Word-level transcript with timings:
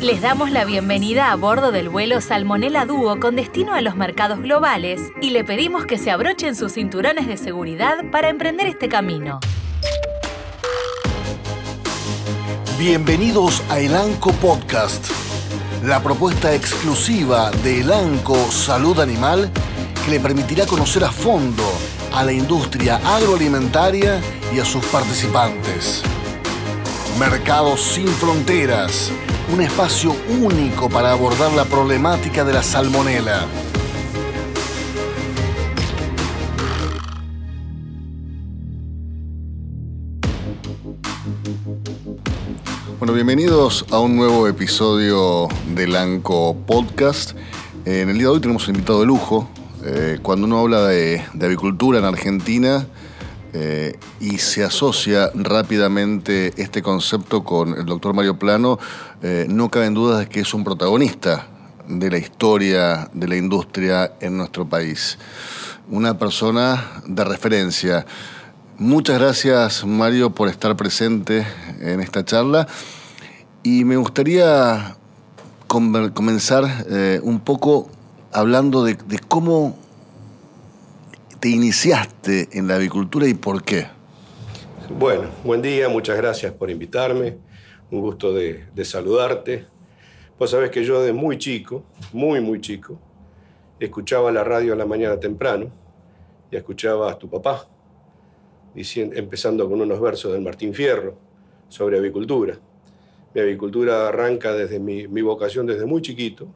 Les 0.00 0.20
damos 0.22 0.50
la 0.50 0.64
bienvenida 0.64 1.32
a 1.32 1.36
bordo 1.36 1.70
del 1.70 1.88
vuelo 1.88 2.20
Salmonella 2.20 2.86
Dúo 2.86 3.20
con 3.20 3.36
destino 3.36 3.74
a 3.74 3.82
los 3.82 3.94
mercados 3.94 4.40
globales 4.40 5.00
y 5.20 5.30
le 5.30 5.44
pedimos 5.44 5.84
que 5.84 5.98
se 5.98 6.10
abrochen 6.10 6.56
sus 6.56 6.72
cinturones 6.72 7.26
de 7.26 7.36
seguridad 7.36 8.10
para 8.10 8.30
emprender 8.30 8.66
este 8.66 8.88
camino. 8.88 9.40
Bienvenidos 12.78 13.62
a 13.68 13.80
Elanco 13.80 14.32
Podcast, 14.32 15.06
la 15.84 16.02
propuesta 16.02 16.54
exclusiva 16.54 17.50
de 17.62 17.82
Elanco 17.82 18.50
Salud 18.50 18.98
Animal 18.98 19.50
que 20.04 20.12
le 20.12 20.20
permitirá 20.20 20.66
conocer 20.66 21.04
a 21.04 21.10
fondo 21.10 21.64
a 22.14 22.24
la 22.24 22.32
industria 22.32 22.96
agroalimentaria 23.04 24.20
y 24.54 24.58
a 24.58 24.64
sus 24.64 24.84
participantes. 24.86 26.02
Mercados 27.18 27.80
sin 27.80 28.06
fronteras, 28.08 29.10
un 29.52 29.60
espacio 29.60 30.14
único 30.40 30.88
para 30.88 31.12
abordar 31.12 31.52
la 31.52 31.64
problemática 31.64 32.44
de 32.44 32.52
la 32.52 32.62
salmonela. 32.62 33.46
Bueno, 42.98 43.12
bienvenidos 43.14 43.84
a 43.90 43.98
un 43.98 44.16
nuevo 44.16 44.46
episodio 44.46 45.48
del 45.74 45.96
ANCO 45.96 46.56
Podcast. 46.66 47.32
En 47.84 48.10
el 48.10 48.18
día 48.18 48.24
de 48.24 48.28
hoy 48.28 48.40
tenemos 48.40 48.68
un 48.68 48.74
invitado 48.74 49.00
de 49.00 49.06
lujo. 49.06 49.48
Eh, 49.84 50.18
cuando 50.22 50.46
uno 50.46 50.58
habla 50.58 50.86
de, 50.86 51.22
avicultura 51.40 51.98
en 51.98 52.04
Argentina 52.04 52.86
eh, 53.52 53.98
y 54.20 54.38
se 54.38 54.64
asocia 54.64 55.30
rápidamente 55.34 56.52
este 56.56 56.82
concepto 56.82 57.44
con 57.44 57.76
el 57.76 57.86
doctor 57.86 58.14
Mario 58.14 58.38
Plano, 58.38 58.78
eh, 59.22 59.46
no 59.48 59.70
caben 59.70 59.94
dudas 59.94 60.20
de 60.20 60.28
que 60.28 60.40
es 60.40 60.54
un 60.54 60.64
protagonista 60.64 61.46
de 61.88 62.10
la 62.10 62.18
historia 62.18 63.10
de 63.12 63.28
la 63.28 63.36
industria 63.36 64.12
en 64.20 64.36
nuestro 64.36 64.68
país. 64.68 65.18
Una 65.90 66.18
persona 66.18 67.02
de 67.06 67.24
referencia. 67.24 68.06
Muchas 68.78 69.18
gracias 69.18 69.84
Mario 69.84 70.30
por 70.30 70.48
estar 70.48 70.76
presente 70.76 71.46
en 71.80 72.00
esta 72.00 72.24
charla 72.24 72.66
y 73.62 73.84
me 73.84 73.96
gustaría 73.96 74.96
comenzar 75.66 76.64
un 77.22 77.40
poco 77.40 77.90
hablando 78.32 78.84
de, 78.84 78.96
cómo 79.28 79.76
te 81.40 81.48
iniciaste 81.48 82.50
en 82.52 82.68
la 82.68 82.76
avicultura 82.76 83.26
y 83.26 83.32
por 83.32 83.62
qué. 83.62 83.86
Bueno, 84.98 85.30
buen 85.42 85.62
día, 85.62 85.88
muchas 85.88 86.18
gracias 86.18 86.52
por 86.52 86.70
invitarme. 86.70 87.38
Un 87.90 88.02
gusto 88.02 88.34
de, 88.34 88.68
saludarte. 88.84 89.64
Vos 90.38 90.50
sabés 90.50 90.70
que 90.70 90.84
yo 90.84 91.02
de 91.02 91.14
muy 91.14 91.38
chico, 91.38 91.84
muy, 92.12 92.40
muy 92.40 92.60
chico, 92.60 92.98
escuchaba 93.78 94.30
la 94.30 94.44
radio 94.44 94.74
a 94.74 94.76
la 94.76 94.84
mañana 94.84 95.18
temprano 95.18 95.70
y 96.50 96.56
escuchaba 96.56 97.10
a 97.10 97.18
tu 97.18 97.30
papá, 97.30 97.66
diciendo, 98.74 99.16
empezando 99.16 99.68
con 99.68 99.80
unos 99.80 100.00
versos 100.00 100.32
del 100.32 100.42
Martín 100.42 100.74
Fierro 100.74 101.16
sobre 101.68 101.98
avicultura. 101.98 102.58
Mi 103.34 103.40
avicultura 103.40 104.08
arranca 104.08 104.52
desde 104.52 104.78
mi, 104.78 105.06
vocación 105.22 105.66
desde 105.66 105.86
muy 105.86 106.02
chiquito, 106.02 106.48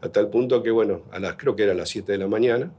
hasta 0.00 0.20
el 0.20 0.28
punto 0.28 0.62
que, 0.62 0.70
bueno, 0.70 1.02
a 1.10 1.18
las, 1.18 1.34
creo 1.34 1.56
que 1.56 1.64
era 1.64 1.74
las 1.74 1.88
7 1.88 2.12
de 2.12 2.18
la 2.18 2.28
mañana, 2.28 2.72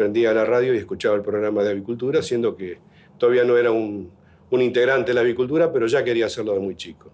prendía 0.00 0.32
la 0.32 0.46
radio 0.46 0.72
y 0.72 0.78
escuchaba 0.78 1.14
el 1.14 1.20
programa 1.20 1.62
de 1.62 1.72
avicultura, 1.72 2.22
siendo 2.22 2.56
que 2.56 2.78
todavía 3.18 3.44
no 3.44 3.58
era 3.58 3.70
un, 3.70 4.10
integrante 4.50 5.10
de 5.10 5.14
la 5.14 5.20
avicultura, 5.20 5.70
pero 5.74 5.86
ya 5.88 6.02
quería 6.02 6.24
hacerlo 6.24 6.54
de 6.54 6.60
muy 6.60 6.74
chico. 6.74 7.10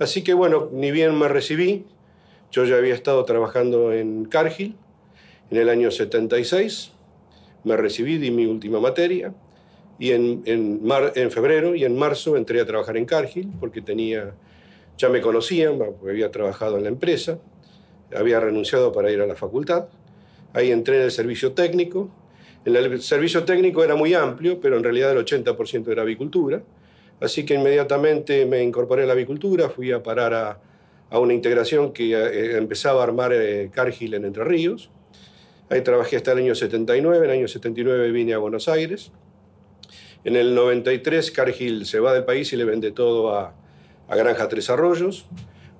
Así 0.00 0.24
que, 0.24 0.34
bueno, 0.34 0.68
ni 0.72 0.90
bien 0.90 1.16
me 1.16 1.28
recibí, 1.28 1.86
yo 2.50 2.64
ya 2.64 2.74
había 2.74 2.92
estado 2.92 3.24
trabajando 3.24 3.92
en 3.92 4.24
Cargill 4.24 4.74
en 5.52 5.58
el 5.58 5.68
año 5.68 5.92
76, 5.92 6.90
me 7.62 7.76
recibí, 7.76 8.18
di 8.18 8.32
mi 8.32 8.46
última 8.46 8.80
materia, 8.80 9.32
y 10.00 10.10
en, 10.10 10.42
en, 10.44 10.80
en 11.14 11.30
febrero 11.30 11.76
y 11.76 11.84
en 11.84 11.96
marzo 11.96 12.36
entré 12.36 12.60
a 12.60 12.66
trabajar 12.66 12.96
en 12.96 13.04
Cargill 13.04 13.48
porque 13.60 13.80
tenía, 13.80 14.34
ya 14.96 15.08
me 15.08 15.20
conocían, 15.20 15.78
había 16.02 16.32
trabajado 16.32 16.78
en 16.78 16.82
la 16.82 16.88
empresa, 16.88 17.38
había 18.12 18.40
renunciado 18.40 18.90
para 18.90 19.08
ir 19.12 19.20
a 19.20 19.26
la 19.26 19.36
facultad. 19.36 19.86
Ahí 20.58 20.72
entré 20.72 20.96
en 20.96 21.02
el 21.02 21.12
servicio 21.12 21.52
técnico. 21.52 22.10
El 22.64 23.00
servicio 23.00 23.44
técnico 23.44 23.84
era 23.84 23.94
muy 23.94 24.12
amplio, 24.14 24.60
pero 24.60 24.76
en 24.76 24.82
realidad 24.82 25.12
el 25.12 25.24
80% 25.24 25.86
era 25.86 26.02
avicultura. 26.02 26.64
Así 27.20 27.46
que 27.46 27.54
inmediatamente 27.54 28.44
me 28.44 28.64
incorporé 28.64 29.04
a 29.04 29.06
la 29.06 29.12
avicultura, 29.12 29.68
fui 29.68 29.92
a 29.92 30.02
parar 30.02 30.34
a, 30.34 31.16
una 31.16 31.32
integración 31.32 31.92
que 31.92 32.12
eh, 32.12 32.58
empezaba 32.58 33.02
a 33.02 33.04
armar 33.04 33.32
eh, 33.32 33.70
Cargill 33.72 34.14
en 34.14 34.24
Entre 34.24 34.42
Ríos. 34.42 34.90
Ahí 35.70 35.82
trabajé 35.82 36.16
hasta 36.16 36.32
el 36.32 36.38
año 36.38 36.56
79, 36.56 37.18
en 37.18 37.24
el 37.30 37.38
año 37.38 37.46
79 37.46 38.10
vine 38.10 38.34
a 38.34 38.38
Buenos 38.38 38.66
Aires. 38.68 39.12
En 40.24 40.34
el 40.34 40.56
93 40.56 41.30
Cargill 41.30 41.86
se 41.86 42.00
va 42.00 42.12
del 42.12 42.24
país 42.24 42.52
y 42.52 42.56
le 42.56 42.64
vende 42.64 42.90
todo 42.90 43.32
a, 43.32 43.54
a 44.08 44.16
Granja 44.16 44.48
Tres 44.48 44.70
Arroyos. 44.70 45.26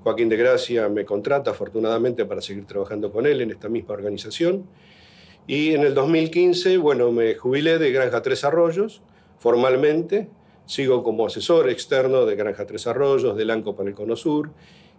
Joaquín 0.09 0.31
de 0.31 0.39
Gracia 0.39 0.89
me 0.89 1.05
contrata 1.05 1.51
afortunadamente 1.51 2.25
para 2.25 2.41
seguir 2.41 2.65
trabajando 2.65 3.13
con 3.13 3.27
él 3.27 3.43
en 3.43 3.51
esta 3.51 3.69
misma 3.69 3.93
organización. 3.93 4.65
Y 5.47 5.75
en 5.75 5.83
el 5.83 5.93
2015, 5.93 6.79
bueno, 6.79 7.13
me 7.13 7.35
jubilé 7.35 7.77
de 7.77 7.93
Granja 7.93 8.23
Tres 8.23 8.43
Arroyos 8.43 9.03
formalmente. 9.39 10.31
Sigo 10.65 11.03
como 11.03 11.27
asesor 11.27 11.69
externo 11.69 12.25
de 12.25 12.37
Granja 12.37 12.65
Tres 12.65 12.87
Arroyos, 12.87 13.37
del 13.37 13.51
ANCO 13.51 13.77
para 13.77 13.91
el 13.91 13.95
Cono 13.95 14.17
Sur 14.17 14.49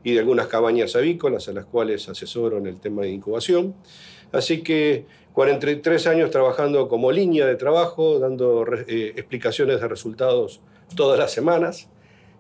y 0.04 0.14
de 0.14 0.20
algunas 0.20 0.46
cabañas 0.46 0.96
avícolas 0.96 1.48
a 1.50 1.54
las 1.54 1.66
cuales 1.66 2.08
asesoro 2.08 2.60
en 2.60 2.68
el 2.68 2.80
tema 2.80 3.02
de 3.02 3.10
incubación. 3.10 3.74
Así 4.32 4.62
que 4.62 5.06
43 5.34 6.06
años 6.06 6.30
trabajando 6.30 6.88
como 6.88 7.12
línea 7.12 7.48
de 7.48 7.56
trabajo, 7.56 8.20
dando 8.20 8.64
eh, 8.88 9.14
explicaciones 9.16 9.82
de 9.82 9.88
resultados 9.88 10.62
todas 10.96 11.18
las 11.18 11.32
semanas 11.32 11.90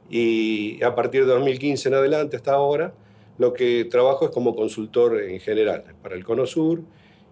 y 0.09 0.81
a 0.83 0.95
partir 0.95 1.25
de 1.25 1.31
2015 1.33 1.89
en 1.89 1.95
adelante 1.95 2.37
hasta 2.37 2.53
ahora, 2.53 2.93
lo 3.37 3.53
que 3.53 3.85
trabajo 3.85 4.25
es 4.25 4.31
como 4.31 4.55
consultor 4.55 5.21
en 5.21 5.39
general 5.39 5.83
para 6.01 6.15
el 6.15 6.23
Cono 6.23 6.45
Sur 6.45 6.81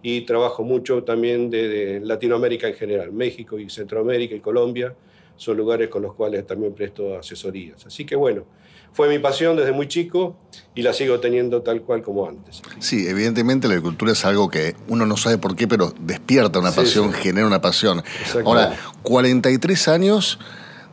y 0.02 0.22
trabajo 0.22 0.64
mucho 0.64 1.04
también 1.04 1.50
de, 1.50 2.00
Latinoamérica 2.04 2.68
en 2.68 2.76
general, 2.76 3.12
México 3.12 3.60
y 3.60 3.70
Centroamérica 3.70 4.36
y 4.36 4.40
Colombia 4.40 4.96
son 5.36 5.58
lugares 5.58 5.90
con 5.90 6.02
los 6.02 6.16
cuales 6.16 6.48
también 6.48 6.74
presto 6.74 7.18
asesorías. 7.18 7.86
Así 7.86 8.06
que 8.06 8.16
bueno, 8.16 8.46
fue 8.94 9.10
mi 9.10 9.20
pasión 9.20 9.56
desde 9.56 9.72
muy 9.72 9.88
chico 9.88 10.38
y 10.74 10.82
la 10.82 10.94
sigo 10.94 11.20
teniendo 11.20 11.62
tal 11.62 11.82
cual 11.82 12.02
como 12.02 12.28
antes. 12.28 12.62
Sí, 12.80 13.08
evidentemente 13.08 13.68
la 13.68 13.76
agricultura 13.76 14.14
es 14.14 14.26
algo 14.26 14.50
que 14.50 14.76
uno 14.88 15.06
no 15.06 15.18
sabe 15.18 15.38
por 15.38 15.56
qué, 15.56 15.68
pero 15.68 15.94
despierta 16.00 16.58
una 16.58 16.72
pasión, 16.72 17.14
genera 17.14 17.46
una 17.46 17.62
pasión. 17.62 18.02
Ahora, 18.46 18.76
43 19.04 19.88
años 19.90 20.40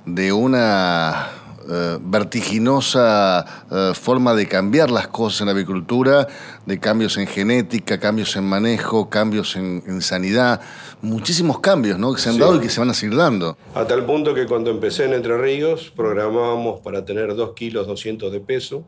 de 0.05 0.33
una 0.33 1.44
eh, 1.69 1.99
vertiginosa 2.01 3.65
eh, 3.71 3.93
forma 3.95 4.35
de 4.35 4.47
cambiar 4.47 4.91
las 4.91 5.09
cosas 5.09 5.41
en 5.41 5.47
la 5.47 5.53
avicultura, 5.53 6.27
de 6.67 6.79
cambios 6.79 7.17
en 7.17 7.27
genética, 7.27 7.99
cambios 7.99 8.37
en 8.37 8.45
manejo, 8.45 9.09
cambios 9.09 9.57
en, 9.57 10.03
sanidad, 10.03 10.61
muchísimos 11.01 11.61
cambios 11.61 11.99
¿no? 11.99 12.13
que 12.15 12.21
se 12.21 12.29
han 12.29 12.39
dado 12.39 12.57
y 12.57 12.61
que 12.61 12.69
se 12.69 12.81
van 12.81 12.91
a 12.91 12.95
seguir 12.95 13.17
dando. 13.17 13.57
A 13.75 13.87
tal 13.87 14.05
punto 14.05 14.35
que 14.35 14.47
cuando 14.47 14.71
empecé 14.71 15.05
en 15.05 15.15
Entre 15.15 15.37
Ríos 15.39 15.93
programábamos 15.95 16.81
para 16.81 17.05
tener 17.05 17.35
2 17.35 17.53
kilos 17.55 17.87
200 17.87 18.31
de 18.33 18.41
peso, 18.41 18.85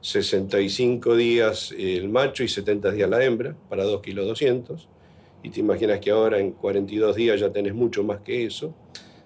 65 0.00 1.16
días 1.16 1.74
el 1.76 2.08
macho 2.08 2.42
y 2.42 2.48
70 2.48 2.92
días 2.92 3.10
la 3.10 3.22
hembra, 3.24 3.54
para 3.68 3.84
2 3.84 4.00
kilos 4.00 4.26
200. 4.26 4.88
Y 5.42 5.50
te 5.50 5.60
imaginas 5.60 6.00
que 6.00 6.10
ahora 6.10 6.38
en 6.38 6.52
42 6.52 7.16
días 7.16 7.40
ya 7.40 7.50
tenés 7.50 7.74
mucho 7.74 8.02
más 8.02 8.20
que 8.20 8.46
eso. 8.46 8.74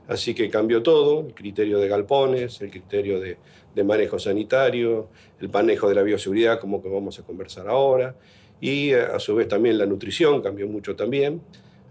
Así 0.09 0.35
que 0.35 0.51
cambió 0.51 0.83
todo, 0.83 1.27
el 1.27 1.35
criterio 1.35 1.79
de 1.79 1.89
galpones, 1.89 2.61
el 2.61 2.71
criterio 2.71 3.21
de, 3.21 3.37
manejo 3.85 4.19
sanitario, 4.19 5.09
el 5.41 5.49
manejo 5.49 5.89
de 5.89 5.95
la 5.95 6.03
bioseguridad, 6.03 6.61
como 6.61 6.83
que 6.83 6.89
vamos 6.89 7.19
a 7.19 7.23
conversar 7.23 7.69
ahora, 7.69 8.15
y 8.61 8.91
eh, 8.91 9.03
a 9.03 9.19
su 9.19 9.35
vez 9.35 9.49
también 9.49 9.79
la 9.79 9.87
nutrición 9.87 10.43
cambió 10.43 10.67
mucho 10.67 10.95
también, 10.97 11.41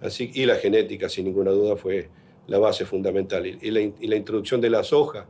así, 0.02 0.32
y 0.34 0.46
la 0.46 0.56
genética, 0.56 1.10
sin 1.10 1.26
ninguna 1.26 1.52
duda, 1.52 1.76
fue 1.76 2.10
la 2.48 2.60
base 2.60 2.86
fundamental. 2.86 3.46
Y, 3.46 3.72
la, 3.72 4.16
introducción 4.16 4.62
de 4.62 4.70
la 4.70 4.84
soja, 4.84 5.26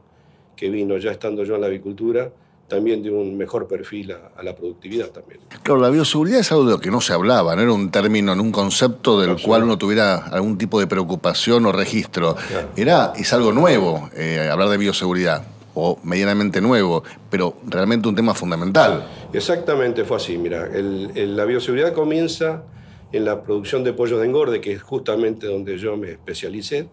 que 0.55 0.69
vino 0.69 0.97
ya 0.97 1.11
estando 1.11 1.43
yo 1.43 1.55
en 1.55 1.61
la 1.61 1.67
avicultura, 1.67 2.31
también 2.71 3.03
de 3.03 3.11
un 3.11 3.37
mejor 3.37 3.67
perfil 3.67 4.13
a, 4.13 4.41
la 4.41 4.55
productividad 4.55 5.09
también. 5.09 5.41
Claro, 5.61 5.81
la 5.81 5.89
bioseguridad 5.89 6.39
es 6.39 6.53
algo 6.53 6.63
de 6.63 6.71
lo 6.71 6.79
que 6.79 6.89
no 6.89 7.01
se 7.01 7.11
hablaba, 7.11 7.53
no 7.53 7.61
era 7.61 7.73
un 7.73 7.91
término, 7.91 8.31
un 8.31 8.51
concepto 8.53 9.19
del 9.19 9.41
cual 9.41 9.63
uno 9.63 9.77
tuviera 9.77 10.15
algún 10.15 10.57
tipo 10.57 10.79
de 10.79 10.87
preocupación 10.87 11.65
o 11.65 11.73
registro. 11.73 12.37
Era, 12.77 13.11
es 13.17 13.33
algo 13.33 13.51
nuevo 13.51 14.09
eh, 14.15 14.47
hablar 14.49 14.69
de 14.69 14.77
bioseguridad, 14.77 15.43
o 15.73 15.99
medianamente 16.03 16.61
nuevo, 16.61 17.03
pero 17.29 17.55
realmente 17.67 18.07
un 18.07 18.15
tema 18.15 18.33
fundamental. 18.33 19.05
Exactamente, 19.33 20.05
fue 20.05 20.15
así. 20.15 20.37
Mira, 20.37 20.69
la 20.71 21.43
bioseguridad 21.43 21.91
comienza 21.91 22.63
en 23.11 23.25
la 23.25 23.43
producción 23.43 23.83
de 23.83 23.91
pollo 23.91 24.17
de 24.17 24.27
engorde, 24.27 24.61
que 24.61 24.71
es 24.71 24.81
justamente 24.81 25.45
donde 25.47 25.77
yo 25.77 25.97
me 25.97 26.11
especialicé. 26.11 26.87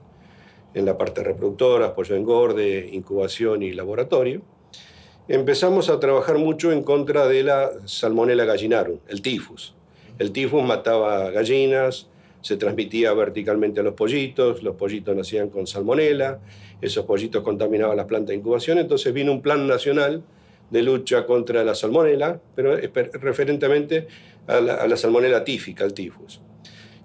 en 0.74 0.84
la 0.84 0.98
parte 0.98 1.22
reproductora, 1.24 1.94
pollo 1.94 2.14
engorde, 2.14 2.90
incubación 2.92 3.62
y 3.62 3.72
laboratorio, 3.72 4.42
empezamos 5.28 5.90
a 5.90 6.00
trabajar 6.00 6.38
mucho 6.38 6.72
en 6.72 6.82
contra 6.82 7.28
de 7.28 7.42
la 7.42 7.70
Salmonella 7.84 8.44
gallinarum, 8.44 8.98
el 9.08 9.22
tifus. 9.22 9.74
El 10.18 10.32
tifus 10.32 10.64
mataba 10.64 11.30
gallinas, 11.30 12.08
se 12.40 12.56
transmitía 12.56 13.12
verticalmente 13.12 13.80
a 13.80 13.82
los 13.82 13.94
pollitos, 13.94 14.62
los 14.62 14.76
pollitos 14.76 15.14
nacían 15.14 15.50
con 15.50 15.66
salmonela, 15.66 16.40
esos 16.80 17.04
pollitos 17.04 17.42
contaminaban 17.42 17.96
las 17.96 18.06
plantas 18.06 18.28
de 18.28 18.36
incubación, 18.36 18.78
entonces 18.78 19.12
vino 19.12 19.32
un 19.32 19.42
plan 19.42 19.66
nacional 19.66 20.22
de 20.70 20.82
lucha 20.82 21.26
contra 21.26 21.64
la 21.64 21.74
salmonela, 21.74 22.40
pero 22.54 22.76
referentemente 22.76 24.06
a 24.46 24.60
la, 24.60 24.74
a 24.74 24.88
la 24.88 24.96
salmonela 24.96 25.44
tífica, 25.44 25.84
el 25.84 25.94
tifus. 25.94 26.40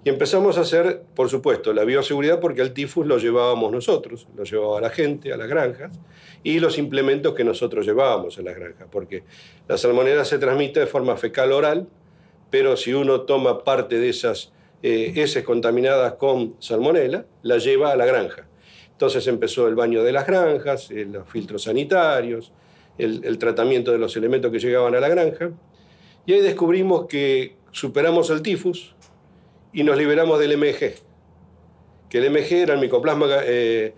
Y 0.04 0.10
empezamos 0.10 0.58
a 0.58 0.60
hacer, 0.60 1.02
por 1.14 1.30
supuesto, 1.30 1.72
la 1.72 1.84
bioseguridad 1.84 2.38
porque 2.38 2.60
el 2.60 2.74
tifus 2.74 3.06
lo 3.06 3.16
llevábamos 3.16 3.72
nosotros, 3.72 4.28
lo 4.36 4.44
llevaba 4.44 4.78
la 4.82 4.90
gente 4.90 5.32
a 5.32 5.38
las 5.38 5.48
granjas, 5.48 5.98
y 6.42 6.60
los 6.60 6.76
implementos 6.76 7.32
que 7.32 7.42
nosotros 7.42 7.86
llevábamos 7.86 8.38
a 8.38 8.42
las 8.42 8.54
granjas, 8.54 8.86
porque 8.90 9.24
la 9.66 9.78
salmonela 9.78 10.26
se 10.26 10.38
transmite 10.38 10.80
de 10.80 10.86
forma 10.86 11.16
fecal 11.16 11.52
oral, 11.52 11.88
pero 12.50 12.76
si 12.76 12.92
uno 12.92 13.22
toma 13.22 13.64
parte 13.64 13.98
de 13.98 14.10
esas 14.10 14.52
eh, 14.82 15.14
heces 15.16 15.42
contaminadas 15.42 16.12
con 16.14 16.56
salmonela, 16.60 17.24
la 17.42 17.56
lleva 17.56 17.90
a 17.90 17.96
la 17.96 18.04
granja. 18.04 18.46
Entonces 18.92 19.26
empezó 19.26 19.68
el 19.68 19.74
baño 19.74 20.02
de 20.02 20.12
las 20.12 20.26
granjas, 20.26 20.90
eh, 20.90 21.06
los 21.10 21.26
filtros 21.30 21.62
sanitarios, 21.62 22.52
el, 22.98 23.24
el 23.24 23.38
tratamiento 23.38 23.90
de 23.90 23.98
los 23.98 24.14
elementos 24.18 24.52
que 24.52 24.58
llegaban 24.58 24.94
a 24.94 25.00
la 25.00 25.08
granja, 25.08 25.50
y 26.26 26.34
ahí 26.34 26.40
descubrimos 26.40 27.06
que 27.06 27.56
superamos 27.72 28.28
el 28.28 28.42
tifus, 28.42 28.94
y 29.74 29.82
nos 29.82 29.98
liberamos 29.98 30.38
del 30.38 30.56
MG, 30.56 30.94
que 32.08 32.18
el 32.18 32.30
MG 32.30 32.52
era 32.52 32.74
el 32.74 32.80
micoplasma 32.80 33.26
eh, 33.42 33.92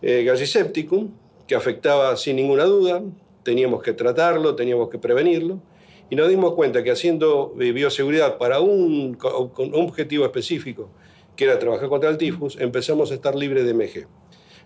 eh, 0.00 0.24
gallisepticum, 0.24 1.10
que 1.46 1.54
afectaba 1.54 2.16
sin 2.16 2.36
ninguna 2.36 2.64
duda, 2.64 3.02
teníamos 3.42 3.82
que 3.82 3.92
tratarlo, 3.92 4.56
teníamos 4.56 4.88
que 4.88 4.98
prevenirlo, 4.98 5.60
y 6.08 6.16
nos 6.16 6.30
dimos 6.30 6.54
cuenta 6.54 6.82
que 6.82 6.90
haciendo 6.90 7.54
eh, 7.60 7.72
bioseguridad 7.72 8.38
para 8.38 8.60
un, 8.60 9.14
con 9.14 9.50
un 9.58 9.74
objetivo 9.74 10.24
específico, 10.24 10.88
que 11.36 11.44
era 11.44 11.58
trabajar 11.58 11.90
contra 11.90 12.08
el 12.08 12.16
tifus, 12.16 12.58
empezamos 12.58 13.10
a 13.10 13.14
estar 13.14 13.34
libres 13.34 13.66
de 13.66 13.74
MG. 13.74 14.06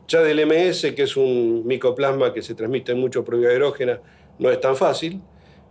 Ya 0.06 0.20
del 0.20 0.46
MS, 0.46 0.92
que 0.94 1.02
es 1.02 1.16
un 1.16 1.66
micoplasma 1.66 2.32
que 2.32 2.40
se 2.40 2.54
transmite 2.54 2.94
mucho 2.94 3.24
por 3.24 3.34
aerógena, 3.34 4.00
no 4.38 4.48
es 4.48 4.60
tan 4.60 4.76
fácil, 4.76 5.20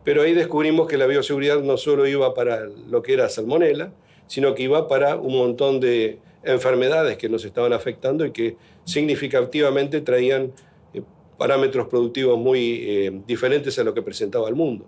pero 0.04 0.22
ahí 0.22 0.34
descubrimos 0.34 0.88
que 0.88 0.98
la 0.98 1.06
bioseguridad 1.06 1.62
no 1.62 1.78
solo 1.78 2.08
iba 2.08 2.34
para 2.34 2.66
lo 2.66 3.02
que 3.02 3.14
era 3.14 3.30
salmonela, 3.30 3.94
sino 4.32 4.56
que 4.56 4.64
iba 4.64 4.88
para 4.88 5.18
un 5.18 5.38
montón 5.38 5.82
de 5.82 6.20
enfermedades 6.46 7.18
que 7.18 7.28
nos 7.28 7.44
estaban 7.44 7.74
afectando 7.74 8.26
y 8.26 8.32
que 8.32 8.56
significativamente 8.86 10.00
traían 10.00 10.54
eh, 10.94 11.02
parámetros 11.38 11.90
productivos 11.90 12.40
muy 12.40 12.80
eh, 12.82 13.22
diferentes 13.28 13.78
a 13.78 13.84
lo 13.84 13.94
que 13.94 14.02
presentaba 14.02 14.48
el 14.48 14.56
mundo. 14.56 14.88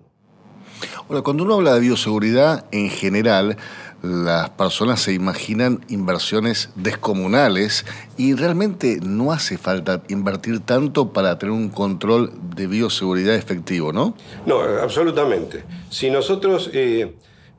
Bueno, 1.10 1.26
cuando 1.26 1.44
uno 1.44 1.56
habla 1.56 1.74
de 1.74 1.82
bioseguridad 1.82 2.68
en 2.72 2.90
general, 2.90 3.58
las 4.02 4.50
personas 4.52 5.02
se 5.02 5.12
imaginan 5.12 5.84
inversiones 5.90 6.70
descomunales 6.78 7.86
y 8.16 8.36
realmente 8.36 9.00
no 9.04 9.34
hace 9.34 9.58
falta 9.58 10.04
invertir 10.08 10.62
tanto 10.62 11.12
para 11.12 11.38
tener 11.38 11.52
un 11.52 11.68
control 11.68 12.32
de 12.56 12.68
bioseguridad 12.68 13.36
efectivo, 13.36 13.92
¿no? 13.92 14.16
No, 14.46 14.62
absolutamente. 14.62 15.66
Si 15.90 16.10
nosotros 16.10 16.70
eh, 16.72 17.14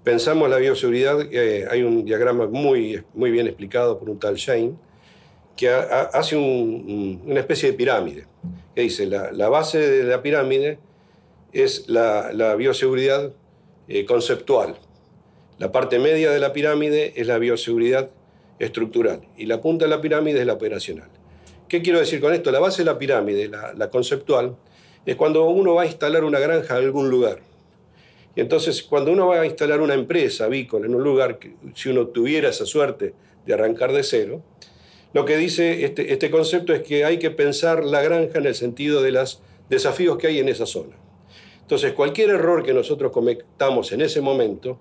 pensamos 0.05 0.51
la 0.51 0.59
bioseguridad, 0.59 1.21
eh, 1.33 1.67
hay 1.69 1.83
un 1.83 2.05
diagrama 2.05 2.47
muy, 2.47 3.03
muy 3.15 3.31
bien 3.31 3.47
explicado 3.47 3.99
por 3.99 4.11
un 4.11 4.21
tal 4.21 4.37
Shane, 4.37 4.75
que 5.57 5.69
hace 5.69 6.37
una 6.37 7.41
especie 7.41 7.71
de 7.71 7.77
pirámide, 7.77 8.27
que 8.75 8.83
dice, 8.83 9.07
la, 9.07 9.49
base 9.49 9.79
de 9.79 10.05
la 10.05 10.21
pirámide 10.21 10.79
es 11.53 11.89
la, 11.89 12.55
bioseguridad 12.57 13.33
eh, 13.89 14.05
conceptual, 14.05 14.77
la 15.59 15.73
parte 15.73 15.99
media 15.99 16.33
de 16.33 16.41
la 16.41 16.53
pirámide 16.53 17.13
es 17.17 17.27
la 17.27 17.39
bioseguridad 17.39 18.11
estructural 18.59 19.23
y 19.37 19.47
la 19.47 19.61
punta 19.61 19.85
de 19.85 19.91
la 19.91 20.01
pirámide 20.01 20.41
es 20.41 20.47
la 20.47 20.55
operacional. 20.55 21.09
¿Qué 21.69 21.81
quiero 21.81 22.01
decir 22.01 22.21
con 22.21 22.35
esto? 22.35 22.51
La 22.51 22.61
base 22.61 22.83
de 22.83 22.87
la 22.87 22.99
pirámide, 22.99 23.49
la 23.49 23.91
conceptual, 23.91 24.57
es 25.07 25.17
cuando 25.17 25.45
uno 25.47 25.75
va 25.75 25.83
a 25.83 25.87
instalar 25.87 26.25
una 26.25 26.41
granja 26.41 26.79
en 26.79 26.85
algún 26.85 27.09
lugar 27.09 27.39
y 28.37 28.41
entonces, 28.41 28.83
cuando 28.83 29.13
uno 29.13 29.29
va 29.29 29.41
a 29.41 29.47
instalar 29.47 29.81
una 29.81 29.95
empresa 29.95 30.47
avícola 30.47 30.87
en 30.87 30.95
un 30.95 31.05
lugar, 31.05 31.39
si 31.75 31.89
uno 31.89 32.09
tuviera 32.09 32.49
esa 32.49 32.67
suerte 32.67 33.15
de 33.47 33.55
arrancar 33.55 33.93
de 33.93 34.03
cero, 34.03 34.43
lo 35.13 35.25
que 35.25 35.37
dice 35.37 35.85
este, 35.85 36.13
este 36.13 36.31
concepto 36.31 36.75
es 36.75 36.83
que 36.83 37.05
hay 37.05 37.19
que 37.19 37.31
pensar 37.31 37.85
la 37.85 38.03
granja 38.03 38.39
en 38.39 38.47
el 38.47 38.55
sentido 38.57 39.03
de 39.03 39.13
los 39.13 39.41
desafíos 39.71 40.19
que 40.19 40.27
hay 40.27 40.41
en 40.41 40.49
esa 40.49 40.67
zona. 40.67 40.97
Entonces, 41.61 41.93
cualquier 41.93 42.31
error 42.31 42.65
que 42.65 42.75
nosotros 42.75 43.13
cometamos 43.13 43.93
en 43.93 44.01
ese 44.01 44.21
momento 44.21 44.79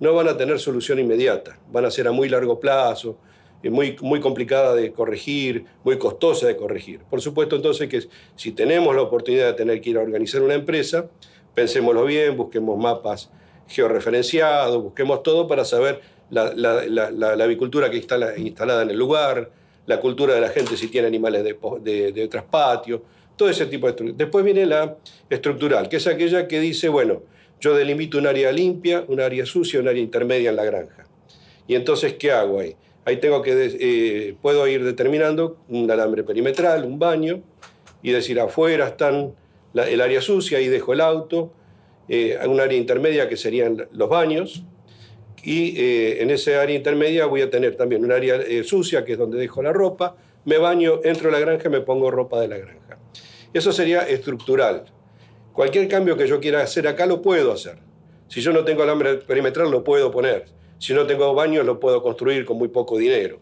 no 0.00 0.12
van 0.12 0.28
a 0.28 0.36
tener 0.36 0.58
solución 0.58 0.98
inmediata, 0.98 1.58
van 1.70 1.84
a 1.84 1.90
ser 1.90 2.08
a 2.08 2.12
muy 2.12 2.28
largo 2.28 2.58
plazo, 2.58 3.18
eh, 3.62 3.70
muy, 3.70 3.96
muy 4.02 4.20
complicada 4.20 4.74
de 4.74 4.92
corregir, 4.92 5.64
muy 5.84 5.96
costosa 5.96 6.48
de 6.48 6.56
corregir. 6.56 7.00
Por 7.08 7.20
supuesto, 7.20 7.56
entonces, 7.56 7.88
que 7.88 8.02
si 8.34 8.52
tenemos 8.52 8.94
la 8.94 9.02
oportunidad 9.02 9.46
de 9.46 9.52
tener 9.54 9.80
que 9.80 9.90
ir 9.90 9.98
a 9.98 10.02
organizar 10.02 10.42
una 10.42 10.54
empresa, 10.54 11.08
pensémoslo 11.56 12.04
bien, 12.04 12.36
busquemos 12.36 12.78
mapas 12.78 13.30
georreferenciados, 13.66 14.80
busquemos 14.80 15.24
todo 15.24 15.48
para 15.48 15.64
saber 15.64 16.00
la, 16.30 17.42
avicultura 17.42 17.90
que 17.90 17.96
está 17.96 18.36
instalada 18.36 18.82
en 18.82 18.90
el 18.90 18.98
lugar, 18.98 19.50
la 19.86 19.98
cultura 19.98 20.34
de 20.34 20.40
la 20.42 20.50
gente 20.50 20.76
si 20.76 20.88
tiene 20.88 21.08
animales 21.08 21.42
de, 21.42 21.56
de, 21.80 22.12
de 22.12 22.28
traspatio, 22.28 23.02
todo 23.36 23.48
ese 23.48 23.66
tipo 23.66 23.90
de 23.90 24.12
Después 24.12 24.44
viene 24.44 24.66
la 24.66 24.96
estructural, 25.30 25.88
que 25.88 25.96
es 25.96 26.06
aquella 26.06 26.46
que 26.46 26.60
dice, 26.60 26.88
bueno, 26.88 27.22
yo 27.58 27.74
delimito 27.74 28.18
un 28.18 28.26
área 28.26 28.52
limpia, 28.52 29.04
un 29.08 29.20
área 29.20 29.46
sucia, 29.46 29.80
un 29.80 29.88
área 29.88 30.02
intermedia 30.02 30.50
en 30.50 30.56
la 30.56 30.64
granja. 30.64 31.06
Y 31.66 31.74
entonces, 31.74 32.14
¿qué 32.14 32.32
hago 32.32 32.60
ahí? 32.60 32.76
Ahí 33.06 33.16
tengo 33.16 33.40
que, 33.40 33.76
eh, 33.80 34.36
puedo 34.42 34.66
ir 34.68 34.84
determinando 34.84 35.58
un 35.68 35.90
alambre 35.90 36.22
perimetral, 36.22 36.84
un 36.84 36.98
baño, 36.98 37.40
y 38.02 38.12
decir, 38.12 38.38
afuera 38.38 38.88
están 38.88 39.34
el 39.78 40.00
área 40.00 40.20
sucia, 40.20 40.58
ahí 40.58 40.68
dejo 40.68 40.92
el 40.92 41.00
auto, 41.00 41.52
eh, 42.08 42.38
un 42.46 42.60
área 42.60 42.78
intermedia 42.78 43.28
que 43.28 43.36
serían 43.36 43.88
los 43.92 44.08
baños, 44.08 44.64
y 45.42 45.80
eh, 45.80 46.22
en 46.22 46.30
ese 46.30 46.56
área 46.56 46.74
intermedia 46.74 47.26
voy 47.26 47.42
a 47.42 47.50
tener 47.50 47.76
también 47.76 48.04
un 48.04 48.12
área 48.12 48.36
eh, 48.36 48.64
sucia, 48.64 49.04
que 49.04 49.12
es 49.12 49.18
donde 49.18 49.38
dejo 49.38 49.62
la 49.62 49.72
ropa, 49.72 50.16
me 50.44 50.58
baño, 50.58 51.00
entro 51.04 51.28
a 51.28 51.32
la 51.32 51.40
granja 51.40 51.68
y 51.68 51.70
me 51.70 51.80
pongo 51.80 52.10
ropa 52.10 52.40
de 52.40 52.48
la 52.48 52.58
granja. 52.58 52.98
Eso 53.52 53.72
sería 53.72 54.00
estructural. 54.00 54.84
Cualquier 55.52 55.88
cambio 55.88 56.16
que 56.16 56.26
yo 56.26 56.40
quiera 56.40 56.62
hacer 56.62 56.86
acá 56.86 57.06
lo 57.06 57.22
puedo 57.22 57.52
hacer. 57.52 57.78
Si 58.28 58.40
yo 58.40 58.52
no 58.52 58.64
tengo 58.64 58.82
alambre 58.82 59.14
perimetral, 59.18 59.70
lo 59.70 59.84
puedo 59.84 60.10
poner. 60.10 60.46
Si 60.78 60.92
no 60.92 61.06
tengo 61.06 61.32
baño, 61.34 61.62
lo 61.62 61.80
puedo 61.80 62.02
construir 62.02 62.44
con 62.44 62.58
muy 62.58 62.68
poco 62.68 62.98
dinero. 62.98 63.38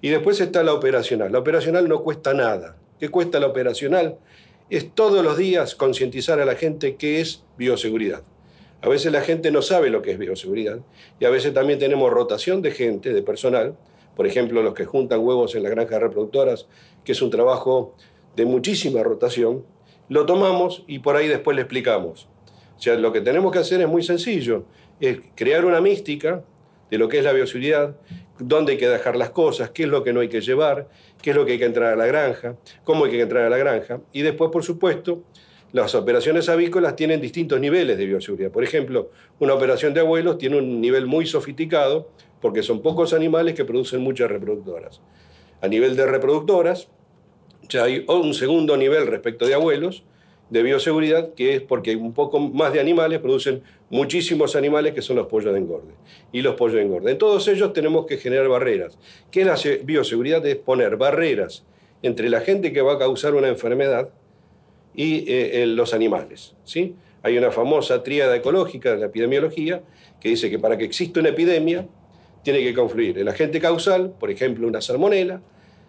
Y 0.00 0.08
después 0.08 0.40
está 0.40 0.62
la 0.62 0.72
operacional. 0.72 1.30
La 1.32 1.38
operacional 1.40 1.88
no 1.88 2.02
cuesta 2.02 2.32
nada. 2.32 2.76
¿Qué 2.98 3.08
cuesta 3.08 3.38
la 3.38 3.48
operacional? 3.48 4.18
Es 4.70 4.94
todos 4.94 5.24
los 5.24 5.36
días 5.36 5.74
concientizar 5.74 6.40
a 6.40 6.44
la 6.44 6.54
gente 6.54 6.96
qué 6.96 7.20
es 7.20 7.42
bioseguridad. 7.58 8.22
A 8.82 8.88
veces 8.88 9.12
la 9.12 9.20
gente 9.20 9.50
no 9.50 9.60
sabe 9.60 9.90
lo 9.90 10.00
que 10.00 10.12
es 10.12 10.18
bioseguridad 10.18 10.78
y 11.18 11.24
a 11.24 11.30
veces 11.30 11.52
también 11.52 11.78
tenemos 11.78 12.10
rotación 12.10 12.62
de 12.62 12.70
gente, 12.70 13.12
de 13.12 13.22
personal, 13.22 13.76
por 14.16 14.26
ejemplo, 14.26 14.62
los 14.62 14.74
que 14.74 14.84
juntan 14.84 15.20
huevos 15.20 15.54
en 15.54 15.64
las 15.64 15.72
granjas 15.72 16.00
reproductoras, 16.00 16.66
que 17.04 17.12
es 17.12 17.20
un 17.20 17.30
trabajo 17.30 17.94
de 18.36 18.46
muchísima 18.46 19.02
rotación, 19.02 19.64
lo 20.08 20.24
tomamos 20.24 20.84
y 20.86 21.00
por 21.00 21.16
ahí 21.16 21.28
después 21.28 21.56
le 21.56 21.62
explicamos. 21.62 22.28
O 22.76 22.80
sea, 22.80 22.94
lo 22.94 23.12
que 23.12 23.20
tenemos 23.20 23.52
que 23.52 23.58
hacer 23.58 23.80
es 23.80 23.88
muy 23.88 24.02
sencillo, 24.02 24.64
es 25.00 25.18
crear 25.34 25.64
una 25.64 25.80
mística 25.80 26.44
de 26.90 26.98
lo 26.98 27.08
que 27.08 27.18
es 27.18 27.24
la 27.24 27.32
bioseguridad, 27.32 27.96
dónde 28.40 28.72
hay 28.72 28.78
que 28.78 28.88
dejar 28.88 29.16
las 29.16 29.30
cosas, 29.30 29.70
qué 29.70 29.84
es 29.84 29.88
lo 29.88 30.02
que 30.02 30.12
no 30.12 30.20
hay 30.20 30.28
que 30.28 30.40
llevar, 30.40 30.88
qué 31.22 31.30
es 31.30 31.36
lo 31.36 31.44
que 31.44 31.52
hay 31.52 31.58
que 31.58 31.64
entrar 31.64 31.92
a 31.92 31.96
la 31.96 32.06
granja, 32.06 32.56
cómo 32.84 33.04
hay 33.04 33.12
que 33.12 33.20
entrar 33.20 33.44
a 33.44 33.50
la 33.50 33.58
granja. 33.58 34.00
Y 34.12 34.22
después, 34.22 34.50
por 34.50 34.64
supuesto, 34.64 35.22
las 35.72 35.94
operaciones 35.94 36.48
avícolas 36.48 36.96
tienen 36.96 37.20
distintos 37.20 37.60
niveles 37.60 37.96
de 37.96 38.06
bioseguridad. 38.06 38.50
Por 38.50 38.64
ejemplo, 38.64 39.10
una 39.38 39.54
operación 39.54 39.94
de 39.94 40.00
abuelos 40.00 40.38
tiene 40.38 40.58
un 40.58 40.80
nivel 40.80 41.06
muy 41.06 41.26
sofisticado 41.26 42.10
porque 42.40 42.62
son 42.62 42.82
pocos 42.82 43.12
animales 43.12 43.54
que 43.54 43.64
producen 43.64 44.00
muchas 44.00 44.30
reproductoras. 44.30 45.00
A 45.60 45.68
nivel 45.68 45.94
de 45.94 46.06
reproductoras, 46.06 46.88
ya 47.68 47.84
hay 47.84 48.04
un 48.08 48.34
segundo 48.34 48.76
nivel 48.76 49.06
respecto 49.06 49.46
de 49.46 49.54
abuelos, 49.54 50.04
de 50.50 50.62
bioseguridad, 50.62 51.32
que 51.34 51.54
es 51.54 51.62
porque 51.62 51.96
un 51.96 52.12
poco 52.12 52.38
más 52.40 52.72
de 52.72 52.80
animales 52.80 53.20
producen 53.20 53.62
muchísimos 53.88 54.56
animales 54.56 54.92
que 54.94 55.02
son 55.02 55.16
los 55.16 55.26
pollos 55.26 55.52
de 55.52 55.60
engorde 55.60 55.94
y 56.32 56.42
los 56.42 56.56
pollos 56.56 56.76
de 56.76 56.82
engorde. 56.82 57.12
En 57.12 57.18
todos 57.18 57.46
ellos 57.48 57.72
tenemos 57.72 58.06
que 58.06 58.18
generar 58.18 58.48
barreras. 58.48 58.98
¿Qué 59.30 59.42
es 59.42 59.46
la 59.46 59.56
bioseguridad? 59.84 60.44
Es 60.46 60.56
poner 60.56 60.96
barreras 60.96 61.64
entre 62.02 62.28
la 62.28 62.40
gente 62.40 62.72
que 62.72 62.82
va 62.82 62.94
a 62.94 62.98
causar 62.98 63.34
una 63.34 63.48
enfermedad 63.48 64.10
y 64.94 65.24
eh, 65.28 65.64
los 65.66 65.94
animales. 65.94 66.54
¿sí? 66.64 66.94
Hay 67.22 67.38
una 67.38 67.50
famosa 67.50 68.02
tríada 68.02 68.34
ecológica 68.34 68.92
de 68.92 68.98
la 68.98 69.06
epidemiología 69.06 69.82
que 70.20 70.30
dice 70.30 70.50
que 70.50 70.58
para 70.58 70.76
que 70.76 70.84
exista 70.84 71.20
una 71.20 71.30
epidemia 71.30 71.86
tiene 72.42 72.60
que 72.60 72.74
confluir 72.74 73.18
el 73.18 73.28
agente 73.28 73.60
causal, 73.60 74.14
por 74.18 74.30
ejemplo 74.30 74.66
una 74.66 74.80
salmonela, 74.80 75.42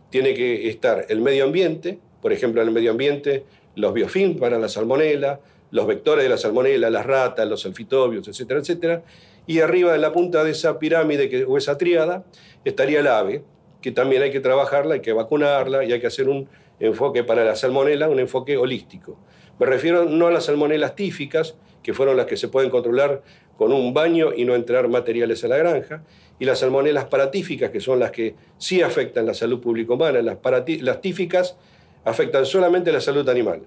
tiene 0.10 0.34
que 0.34 0.70
estar 0.70 1.06
el 1.10 1.22
medio 1.22 1.46
ambiente, 1.46 1.98
por 2.22 2.32
ejemplo, 2.32 2.62
en 2.62 2.68
el 2.68 2.74
medio 2.74 2.91
ambiente, 2.91 3.44
los 3.75 3.94
biofilms 3.94 4.40
para 4.40 4.60
la 4.60 4.70
salmonela, 4.70 5.40
los 5.72 5.88
vectores 5.88 6.24
de 6.24 6.30
la 6.30 6.38
salmonela, 6.38 6.90
las 6.90 7.06
ratas, 7.06 7.48
los 7.48 7.66
alfitobios, 7.66 8.28
etcétera, 8.28 8.60
etcétera. 8.60 9.04
Y 9.48 9.60
arriba 9.60 9.94
de 9.94 9.98
la 9.98 10.12
punta 10.12 10.44
de 10.44 10.51
esa 10.51 10.78
pirámide 10.80 11.30
que, 11.30 11.46
o 11.46 11.58
esa 11.58 11.78
tríada 11.78 12.25
estaría 12.66 13.00
el 13.00 13.08
ave, 13.08 13.44
que 13.82 13.92
también 13.92 14.22
hay 14.22 14.32
que 14.32 14.40
trabajarla, 14.40 14.96
hay 14.96 15.01
que 15.01 15.13
vacunarla 15.13 15.84
y 15.84 15.92
hay 15.92 16.00
que 16.00 16.08
hacer 16.08 16.30
un 16.30 16.48
enfoque 16.80 17.24
para 17.24 17.44
la 17.44 17.56
salmonela, 17.56 18.10
un 18.10 18.20
enfoque 18.20 18.58
holístico. 18.58 19.18
Me 19.60 19.66
refiero 19.66 20.06
no 20.06 20.28
a 20.28 20.32
las 20.32 20.46
salmonelas 20.46 20.96
tíficas, 20.96 21.56
que 21.84 21.94
fueron 21.94 22.18
las 22.18 22.28
que 22.28 22.38
se 22.38 22.48
pueden 22.48 22.70
controlar 22.70 23.24
con 23.58 23.72
un 23.72 23.94
baño 23.94 24.34
y 24.36 24.46
no 24.46 24.56
entrar 24.56 24.88
materiales 24.88 25.44
a 25.44 25.48
la 25.48 25.58
granja, 25.58 26.04
y 26.40 26.46
las 26.46 26.60
salmonelas 26.60 27.06
paratíficas, 27.06 27.70
que 27.70 27.80
son 27.80 28.00
las 28.00 28.12
que 28.12 28.36
sí 28.58 28.82
afectan 28.82 29.25
la 29.25 29.34
salud 29.34 29.60
pública 29.60 29.94
humana. 29.94 30.22
Las 30.22 31.01
tíficas 31.01 31.58
afectan 32.05 32.46
solamente 32.46 32.91
la 32.91 33.01
salud 33.01 33.27
animal, 33.29 33.62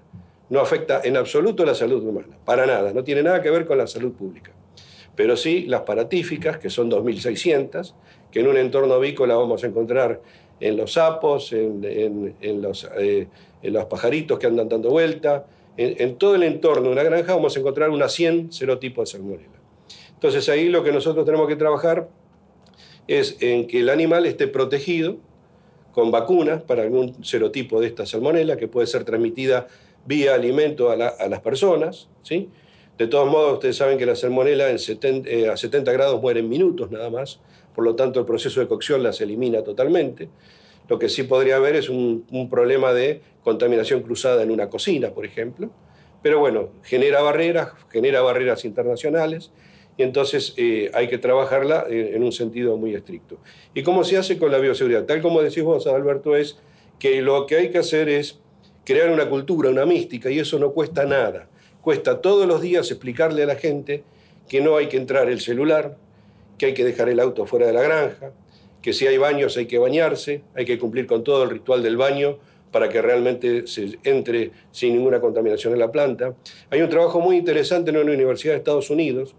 no 0.49 0.59
afecta 0.59 1.01
en 1.03 1.17
absoluto 1.17 1.65
la 1.65 1.75
salud 1.75 2.03
humana, 2.03 2.37
para 2.45 2.65
nada, 2.65 2.93
no 2.93 3.03
tiene 3.03 3.23
nada 3.23 3.41
que 3.41 3.49
ver 3.49 3.65
con 3.65 3.77
la 3.77 3.87
salud 3.87 4.11
pública. 4.13 4.51
Pero 5.15 5.37
sí 5.37 5.65
las 5.67 5.81
paratíficas, 5.81 6.57
que 6.57 6.69
son 6.69 6.91
2.600, 6.91 7.93
que 8.31 8.41
en 8.41 8.47
un 8.47 8.57
entorno 8.57 8.93
avícola 8.95 9.35
vamos 9.35 9.63
a 9.63 9.67
encontrar 9.67 10.21
en 10.59 10.77
los 10.77 10.93
sapos, 10.93 11.53
en, 11.53 11.81
los, 12.61 12.89
eh, 12.97 13.27
en 13.61 13.73
los, 13.73 13.85
pajaritos 13.85 14.39
que 14.39 14.47
andan 14.47 14.69
dando 14.69 14.89
vuelta, 14.89 15.45
en, 15.77 16.15
todo 16.17 16.35
el 16.35 16.43
entorno 16.43 16.87
de 16.87 16.93
una 16.93 17.03
granja 17.03 17.35
vamos 17.35 17.55
a 17.55 17.59
encontrar 17.59 17.89
unas 17.89 18.13
100 18.13 18.51
serotipos 18.51 19.09
de 19.09 19.17
salmonela. 19.17 19.49
Entonces 20.13 20.47
ahí 20.47 20.69
lo 20.69 20.83
que 20.83 20.91
nosotros 20.91 21.25
tenemos 21.25 21.47
que 21.47 21.57
trabajar 21.57 22.07
es 23.07 23.37
en 23.41 23.67
que 23.67 23.81
el 23.81 23.89
animal 23.89 24.25
esté 24.25 24.47
protegido 24.47 25.17
con 25.95 26.11
vacunas 26.11 26.61
para 26.61 26.83
algún 26.83 27.23
serotipo 27.23 27.79
de 27.79 27.87
esta 27.87 28.05
salmonela 28.05 28.57
que 28.57 28.67
puede 28.67 28.85
ser 28.85 29.05
transmitida 29.05 29.67
vía 30.05 30.35
alimento 30.35 30.91
a, 30.91 30.97
las 30.97 31.39
personas. 31.39 32.09
¿sí? 32.21 32.49
De 32.97 33.07
todos 33.07 33.31
modos, 33.31 33.53
ustedes 33.53 33.77
saben 33.77 33.97
que 33.97 34.05
la 34.05 34.17
salmonela 34.17 34.69
en 34.69 34.77
eh, 35.25 35.47
a 35.47 35.55
70 35.55 35.93
grados 35.93 36.21
muere 36.21 36.41
en 36.41 36.49
minutos 36.49 36.91
nada 36.91 37.09
más, 37.09 37.39
por 37.73 37.85
lo 37.85 37.95
tanto 37.95 38.19
el 38.19 38.25
proceso 38.25 38.59
de 38.59 38.67
cocción 38.67 39.03
las 39.03 39.21
elimina 39.21 39.63
totalmente. 39.63 40.27
Lo 40.89 40.99
que 40.99 41.07
sí 41.07 41.23
podría 41.23 41.55
haber 41.55 41.77
es 41.77 41.87
un 41.87 42.49
problema 42.51 42.91
de 42.91 43.21
contaminación 43.41 44.01
cruzada 44.01 44.43
en 44.43 44.51
una 44.51 44.69
cocina, 44.69 45.11
por 45.11 45.25
ejemplo. 45.25 45.69
Pero 46.21 46.39
bueno, 46.39 46.71
genera 46.83 47.21
barreras, 47.21 47.71
genera 47.89 48.21
barreras 48.21 48.65
internacionales 48.65 49.51
y 49.97 50.03
entonces 50.03 50.53
eh, 50.57 50.91
hay 50.93 51.07
que 51.07 51.17
trabajarla 51.17 51.85
en, 51.89 52.21
un 52.23 52.31
sentido 52.31 52.77
muy 52.77 52.93
estricto. 52.93 53.37
¿Y 53.73 53.83
cómo 53.83 54.03
se 54.03 54.17
hace 54.17 54.37
con 54.37 54.51
la 54.51 54.57
bioseguridad? 54.57 55.05
Tal 55.05 55.21
como 55.21 55.41
decís 55.41 55.63
vos, 55.63 55.87
Alberto, 55.87 56.35
es 56.35 56.57
que 56.99 57.21
lo 57.21 57.45
que 57.45 57.55
hay 57.55 57.69
que 57.69 57.77
hacer 57.77 58.09
es 58.09 58.39
crear 58.83 59.09
una 59.09 59.29
cultura, 59.29 59.69
una 59.69 59.85
mística, 59.85 60.29
y 60.29 60.39
eso 60.39 60.59
no 60.59 60.71
cuesta 60.71 61.05
nada. 61.05 61.47
Cuesta 61.81 62.21
todos 62.21 62.45
los 62.47 62.61
días 62.61 62.91
explicarle 62.91 63.43
a 63.43 63.45
la 63.45 63.55
gente 63.55 64.03
que 64.49 64.61
no 64.61 64.75
hay 64.75 64.87
que 64.87 64.97
entrar 64.97 65.29
el 65.29 65.39
celular, 65.39 65.97
que 66.57 66.67
hay 66.67 66.73
que 66.73 66.83
dejar 66.83 67.09
el 67.09 67.19
auto 67.19 67.45
fuera 67.45 67.67
de 67.67 67.73
la 67.73 67.81
granja, 67.81 68.31
que 68.81 68.93
si 68.93 69.07
hay 69.07 69.17
baños 69.17 69.57
hay 69.57 69.65
que 69.65 69.77
bañarse, 69.77 70.43
hay 70.55 70.65
que 70.65 70.77
cumplir 70.77 71.07
con 71.07 71.23
todo 71.23 71.43
el 71.43 71.49
ritual 71.49 71.81
del 71.83 71.97
baño 71.97 72.37
para 72.71 72.89
que 72.89 73.01
realmente 73.01 73.67
se 73.67 73.97
entre 74.03 74.51
sin 74.71 74.93
ninguna 74.93 75.21
contaminación 75.21 75.73
en 75.73 75.79
la 75.79 75.91
planta. 75.91 76.35
Hay 76.69 76.81
un 76.81 76.89
trabajo 76.89 77.21
muy 77.21 77.37
interesante 77.37 77.91
en 77.91 77.97
una 77.97 78.11
universidad 78.11 78.53
de 78.53 78.57
Estados 78.57 78.89
Unidos 78.89 79.33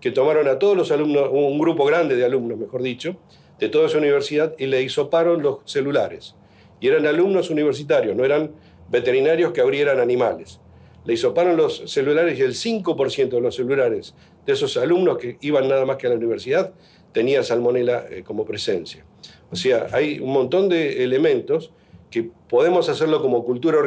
que 0.00 0.10
tomaron 0.10 0.48
a 0.48 0.58
todos 0.58 0.76
los 0.76 0.90
alumnos, 0.90 1.28
un 1.30 1.58
grupo 1.58 1.84
grande 1.84 2.16
de 2.16 2.24
alumnos, 2.24 2.58
mejor 2.58 2.82
dicho, 2.82 3.16
de 3.58 3.68
toda 3.68 3.86
esa 3.86 3.98
universidad 3.98 4.54
y 4.58 4.66
le 4.66 4.82
hisoparon 4.82 5.42
los 5.42 5.58
celulares. 5.66 6.34
Y 6.80 6.88
eran 6.88 7.06
alumnos 7.06 7.50
universitarios, 7.50 8.16
no 8.16 8.24
eran 8.24 8.52
veterinarios 8.88 9.52
que 9.52 9.60
abrieran 9.60 10.00
animales. 10.00 10.60
Le 11.04 11.14
hisoparon 11.14 11.56
los 11.56 11.90
celulares 11.90 12.38
y 12.38 12.42
el 12.42 12.54
5% 12.54 13.28
de 13.28 13.40
los 13.40 13.54
celulares 13.54 14.14
de 14.46 14.52
esos 14.52 14.76
alumnos 14.76 15.18
que 15.18 15.36
iban 15.40 15.68
nada 15.68 15.84
más 15.84 15.96
que 15.96 16.06
a 16.06 16.10
la 16.10 16.16
universidad 16.16 16.72
tenía 17.12 17.42
salmonela 17.42 18.06
eh, 18.10 18.22
como 18.24 18.44
presencia. 18.44 19.04
O 19.50 19.56
sea, 19.56 19.88
hay 19.92 20.20
un 20.20 20.32
montón 20.32 20.68
de 20.68 21.04
elementos 21.04 21.72
que 22.10 22.30
podemos 22.48 22.88
hacerlo 22.88 23.20
como 23.20 23.44
cultura 23.44 23.78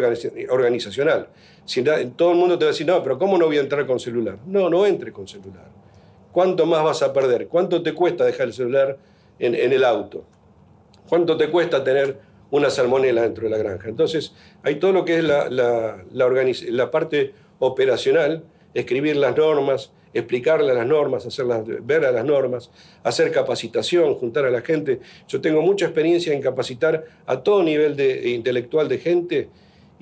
organizacional. 0.50 1.30
Si, 1.66 1.84
todo 2.16 2.32
el 2.32 2.38
mundo 2.38 2.58
te 2.58 2.66
va 2.66 2.70
a 2.70 2.74
decir, 2.74 2.88
no, 2.88 3.02
pero 3.04 3.18
¿cómo 3.18 3.38
no 3.38 3.48
voy 3.48 3.58
a 3.58 3.62
entrar 3.62 3.86
con 3.86 4.00
celular? 4.00 4.40
No, 4.46 4.70
no 4.70 4.86
entre 4.86 5.12
con 5.12 5.28
celular. 5.28 5.83
¿Cuánto 6.34 6.66
más 6.66 6.84
vas 6.84 7.04
a 7.04 7.14
perder? 7.14 7.48
¿Cuánto 7.48 7.84
te 7.84 7.94
cuesta 7.94 8.26
dejar 8.26 8.48
el 8.48 8.54
celular 8.54 8.98
en, 9.38 9.54
el 9.54 9.84
auto? 9.84 10.26
¿Cuánto 11.08 11.38
te 11.38 11.52
cuesta 11.52 11.84
tener 11.84 12.18
una 12.50 12.72
salmonela 12.72 13.22
dentro 13.22 13.44
de 13.44 13.52
la 13.52 13.58
granja? 13.58 13.88
Entonces, 13.88 14.34
hay 14.64 14.78
todo 14.78 14.92
lo 14.94 15.06
que 15.06 15.20
es 15.20 15.24
la, 15.24 16.90
parte 16.92 17.34
operacional, 17.60 18.44
escribir 18.74 19.16
las 19.16 19.38
normas, 19.38 19.92
explicarle 20.12 20.74
las 20.74 20.88
normas, 20.88 21.24
hacerlas 21.28 21.62
ver 21.84 22.04
a 22.04 22.12
las 22.12 22.26
normas, 22.26 22.72
hacer 23.04 23.32
capacitación, 23.32 24.16
juntar 24.16 24.46
a 24.46 24.50
la 24.50 24.62
gente. 24.62 25.02
Yo 25.28 25.40
tengo 25.40 25.62
mucha 25.62 25.86
experiencia 25.86 26.34
en 26.34 26.42
capacitar 26.42 27.06
a 27.28 27.44
todo 27.44 27.62
nivel 27.62 27.96
de, 27.96 28.32
intelectual 28.32 28.90
de 28.90 28.98
gente 28.98 29.50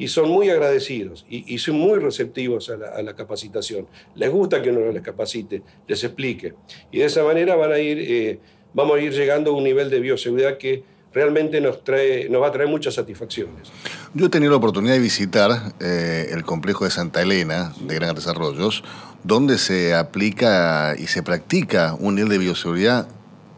y 0.01 0.08
son 0.08 0.29
muy 0.29 0.50
agradecidos 0.50 1.27
y, 1.29 1.60
son 1.60 1.75
muy 1.75 2.00
receptivos 2.00 2.72
a 2.72 3.03
la, 3.03 3.15
capacitación. 3.15 3.86
Les 4.15 4.31
gusta 4.31 4.60
que 4.60 4.72
uno 4.72 4.91
les 4.91 5.03
capacite, 5.03 5.62
les 5.88 6.03
explique. 6.03 6.55
Y 6.91 6.98
de 6.98 7.05
esa 7.05 7.24
manera 7.24 7.55
van 7.55 7.72
a 7.72 7.77
ir, 7.77 8.00
eh, 8.00 8.39
vamos 8.74 8.98
a 8.98 9.00
ir 9.00 9.13
llegando 9.13 9.51
a 9.51 9.53
un 9.53 9.63
nivel 9.63 9.91
de 9.91 10.00
bioseguridad 10.00 10.58
que 10.58 10.84
realmente 11.13 11.62
nos, 11.62 11.84
trae, 11.84 12.27
nos 12.29 12.41
va 12.41 12.48
a 12.48 12.51
traer 12.51 12.67
muchas 12.67 12.96
satisfacciones. 12.96 13.72
Yo 14.15 14.25
he 14.25 14.29
tenido 14.29 14.50
la 14.50 14.58
oportunidad 14.58 14.96
de 14.96 15.01
visitar 15.01 15.75
eh, 15.79 16.29
el 16.31 16.43
complejo 16.46 16.84
de 16.84 16.89
Santa 16.89 17.22
Elena 17.22 17.72
de 17.79 17.93
Gran 17.93 18.15
Desarrollos, 18.15 18.84
donde 19.24 19.60
se 19.60 19.93
aplica 19.93 20.96
y 20.98 21.05
se 21.05 21.22
practica 21.22 21.96
un 22.00 22.15
nivel 22.15 22.29
de 22.29 22.38
bioseguridad 22.39 23.08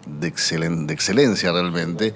de, 0.05 0.29
de 0.29 0.93
excelencia 0.93 1.53
realmente. 1.53 2.13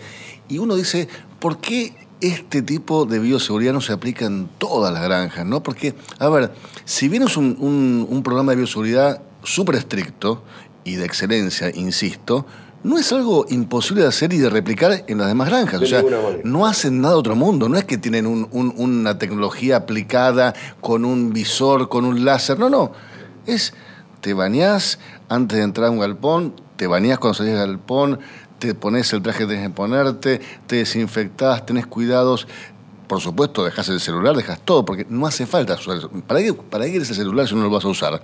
Y 0.49 0.57
uno 0.57 0.75
dice, 0.75 1.07
¿por 1.39 1.61
qué 1.61 1.93
este 2.21 2.61
tipo 2.61 3.05
de 3.05 3.19
bioseguridad 3.19 3.73
no 3.73 3.81
se 3.81 3.93
aplica 3.93 4.25
en 4.25 4.49
todas 4.57 4.93
las 4.93 5.03
granjas, 5.03 5.45
¿no? 5.45 5.61
Porque, 5.61 5.95
a 6.19 6.29
ver, 6.29 6.51
si 6.85 7.07
bien 7.09 7.23
es 7.23 7.37
un, 7.37 8.21
programa 8.23 8.51
de 8.51 8.57
bioseguridad 8.57 9.21
súper 9.43 9.75
estricto 9.75 10.43
y 10.83 10.95
de 10.95 11.05
excelencia, 11.05 11.71
insisto, 11.73 12.45
no 12.83 12.97
es 12.97 13.11
algo 13.11 13.45
imposible 13.49 14.03
de 14.03 14.09
hacer 14.09 14.33
y 14.33 14.37
de 14.37 14.49
replicar 14.49 15.03
en 15.07 15.17
las 15.17 15.27
demás 15.27 15.49
granjas. 15.49 15.81
o 15.81 15.85
sea, 15.85 16.03
no 16.43 16.65
hacen 16.65 17.01
nada 17.01 17.15
de 17.15 17.19
otro 17.19 17.35
mundo. 17.35 17.69
No 17.69 17.77
es 17.77 17.85
que 17.85 17.97
tienen 17.97 18.25
una 18.27 19.17
tecnología 19.19 19.77
aplicada 19.77 20.53
con 20.81 21.03
un 21.03 21.33
visor, 21.33 21.89
con 21.89 22.05
un 22.05 22.23
láser. 22.23 22.59
No, 22.59 22.69
no. 22.69 22.91
Es, 23.45 23.73
te 24.21 24.33
bañás 24.33 24.99
antes 25.29 25.57
de 25.57 25.63
entrar 25.63 25.87
a 25.87 25.91
un 25.91 25.99
galpón, 25.99 26.53
te 26.77 26.87
bañás 26.87 27.19
cuando 27.19 27.33
salís 27.33 27.53
del 27.53 27.67
galpón, 27.67 28.19
te 28.59 28.73
pones 28.73 29.11
el 29.13 29.21
traje 29.21 29.39
que 29.39 29.47
tenés 29.47 29.67
que 29.67 29.73
ponerte, 29.73 30.41
te 30.65 30.77
desinfectás, 30.77 31.65
tenés 31.65 31.87
cuidados. 31.87 32.47
Por 33.07 33.21
supuesto, 33.21 33.63
dejas 33.63 33.87
el 33.89 33.99
celular, 33.99 34.35
dejas 34.35 34.59
todo, 34.59 34.83
porque 34.83 35.05
no 35.09 35.25
hace 35.25 35.45
falta 35.45 35.75
usar 35.75 36.09
¿Para 36.27 36.41
qué, 36.41 36.53
¿Para 36.53 36.85
qué 36.85 36.97
ese 36.97 37.13
celular 37.13 37.47
si 37.47 37.55
no 37.55 37.63
lo 37.63 37.69
vas 37.69 37.85
a 37.85 37.87
usar? 37.87 38.21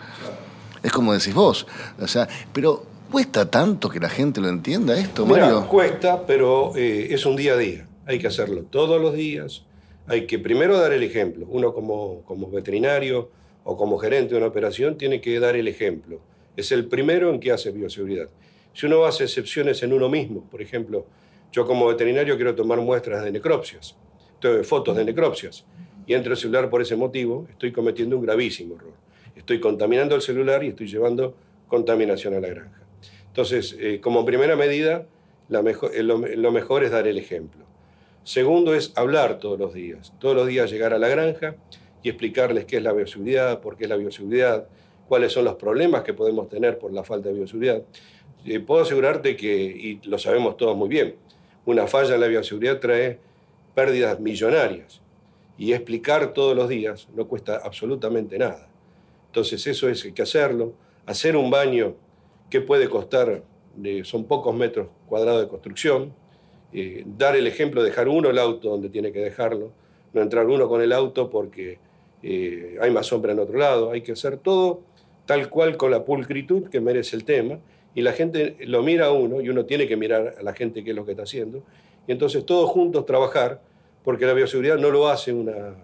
Es 0.81 0.91
como 0.91 1.13
decís 1.13 1.33
vos. 1.33 1.65
O 1.99 2.07
sea, 2.07 2.27
pero 2.51 2.83
¿cuesta 3.09 3.49
tanto 3.49 3.89
que 3.89 3.99
la 3.99 4.09
gente 4.09 4.41
lo 4.41 4.49
entienda 4.49 4.97
esto, 4.97 5.25
Mario? 5.25 5.67
cuesta, 5.69 6.25
pero 6.25 6.75
eh, 6.75 7.07
es 7.11 7.25
un 7.25 7.37
día 7.37 7.53
a 7.53 7.57
día. 7.57 7.87
Hay 8.05 8.19
que 8.19 8.27
hacerlo 8.27 8.63
todos 8.63 9.01
los 9.01 9.13
días. 9.13 9.63
Hay 10.07 10.27
que 10.27 10.37
primero 10.37 10.77
dar 10.77 10.91
el 10.91 11.03
ejemplo. 11.03 11.47
Uno 11.49 11.73
como, 11.73 12.21
como 12.25 12.51
veterinario 12.51 13.29
o 13.63 13.77
como 13.77 13.97
gerente 13.97 14.33
de 14.33 14.39
una 14.39 14.47
operación 14.47 14.97
tiene 14.97 15.21
que 15.21 15.39
dar 15.39 15.55
el 15.55 15.69
ejemplo. 15.69 16.19
Es 16.57 16.73
el 16.73 16.85
primero 16.87 17.29
en 17.29 17.39
que 17.39 17.53
hace 17.53 17.71
bioseguridad. 17.71 18.27
Si 18.73 18.85
uno 18.85 19.05
hace 19.05 19.23
excepciones 19.23 19.81
en 19.83 19.93
uno 19.93 20.09
mismo, 20.09 20.47
por 20.49 20.61
ejemplo, 20.61 21.05
yo 21.51 21.65
como 21.65 21.87
veterinario 21.87 22.35
quiero 22.35 22.55
tomar 22.55 22.79
muestras 22.79 23.23
de 23.23 23.31
necropsias, 23.31 23.95
fotos 24.63 24.97
de 24.97 25.05
necropsias, 25.05 25.65
y 26.05 26.13
entro 26.13 26.33
el 26.33 26.37
celular 26.37 26.69
por 26.69 26.81
ese 26.81 26.95
motivo, 26.95 27.47
estoy 27.49 27.71
cometiendo 27.71 28.17
un 28.17 28.23
gravísimo 28.23 28.75
error. 28.75 28.93
Estoy 29.35 29.59
contaminando 29.59 30.15
el 30.15 30.21
celular 30.21 30.63
y 30.63 30.69
estoy 30.69 30.87
llevando 30.87 31.35
contaminación 31.67 32.33
a 32.33 32.39
la 32.39 32.49
granja. 32.49 32.81
Entonces, 33.27 33.75
eh, 33.79 33.99
como 34.01 34.25
primera 34.25 34.55
medida, 34.55 35.07
eh, 35.49 36.03
lo, 36.03 36.17
lo 36.17 36.51
mejor 36.51 36.83
es 36.83 36.91
dar 36.91 37.07
el 37.07 37.17
ejemplo. 37.17 37.63
Segundo 38.23 38.73
es 38.73 38.91
hablar 38.95 39.39
todos 39.39 39.59
los 39.59 39.73
días. 39.73 40.13
Todos 40.19 40.35
los 40.35 40.47
días 40.47 40.69
llegar 40.69 40.93
a 40.93 40.99
la 40.99 41.07
granja 41.07 41.55
y 42.03 42.09
explicarles 42.09 42.65
qué 42.65 42.77
es 42.77 42.83
la 42.83 42.93
bioseguridad, 42.93 43.61
por 43.61 43.75
qué 43.75 43.85
es 43.85 43.89
la 43.89 43.95
bioseguridad, 43.95 44.67
cuáles 45.07 45.31
son 45.31 45.45
los 45.45 45.55
problemas 45.55 46.03
que 46.03 46.13
podemos 46.13 46.49
tener 46.49 46.79
por 46.79 46.91
la 46.91 47.03
falta 47.03 47.29
de 47.29 47.35
bioseguridad. 47.35 47.83
Eh, 48.45 48.59
puedo 48.59 48.81
asegurarte 48.81 49.35
que, 49.35 49.53
y 49.53 49.99
lo 50.03 50.17
sabemos 50.17 50.57
todos 50.57 50.75
muy 50.75 50.89
bien, 50.89 51.15
una 51.65 51.87
falla 51.87 52.15
en 52.15 52.21
la 52.21 52.27
bioseguridad 52.27 52.79
trae 52.79 53.19
pérdidas 53.73 54.19
millonarias 54.19 55.01
y 55.57 55.73
explicar 55.73 56.33
todos 56.33 56.55
los 56.55 56.67
días 56.67 57.07
no 57.15 57.27
cuesta 57.27 57.61
absolutamente 57.63 58.37
nada. 58.37 58.67
Entonces 59.27 59.65
eso 59.65 59.89
es 59.89 60.03
que 60.13 60.21
hacerlo. 60.21 60.73
Hacer 61.05 61.35
un 61.35 61.49
baño 61.49 61.95
que 62.49 62.61
puede 62.61 62.89
costar, 62.89 63.43
son 64.03 64.25
pocos 64.25 64.53
metros 64.55 64.87
cuadrados 65.07 65.41
de 65.41 65.47
construcción, 65.47 66.13
eh, 66.71 67.03
dar 67.05 67.35
el 67.35 67.47
ejemplo, 67.47 67.83
dejar 67.83 68.07
uno 68.07 68.29
el 68.29 68.37
auto 68.37 68.69
donde 68.69 68.89
tiene 68.89 69.11
que 69.11 69.19
dejarlo, 69.19 69.71
no 70.13 70.21
entrar 70.21 70.45
uno 70.47 70.67
con 70.67 70.81
el 70.81 70.91
auto 70.91 71.29
porque 71.29 71.79
eh, 72.21 72.77
hay 72.81 72.91
más 72.91 73.07
sombra 73.07 73.31
en 73.31 73.39
otro 73.39 73.57
lado, 73.57 73.91
hay 73.91 74.01
que 74.01 74.11
hacer 74.11 74.37
todo 74.37 74.81
tal 75.25 75.49
cual 75.49 75.77
con 75.77 75.91
la 75.91 76.03
pulcritud 76.03 76.69
que 76.69 76.81
merece 76.81 77.15
el 77.15 77.23
tema, 77.23 77.59
y 77.95 78.01
la 78.01 78.13
gente 78.13 78.55
lo 78.61 78.81
mira 78.81 79.07
a 79.07 79.11
uno, 79.11 79.41
y 79.41 79.49
uno 79.49 79.65
tiene 79.65 79.87
que 79.87 79.95
mirar 79.95 80.35
a 80.39 80.43
la 80.43 80.53
gente 80.53 80.83
qué 80.83 80.91
es 80.91 80.95
lo 80.95 81.05
que 81.05 81.11
está 81.11 81.23
haciendo, 81.23 81.63
y 82.07 82.11
entonces 82.11 82.45
todos 82.45 82.69
juntos 82.69 83.05
trabajar, 83.05 83.61
porque 84.03 84.25
la 84.25 84.33
bioseguridad 84.33 84.77
no 84.77 84.89
lo 84.89 85.07
hace 85.07 85.31
una, 85.31 85.75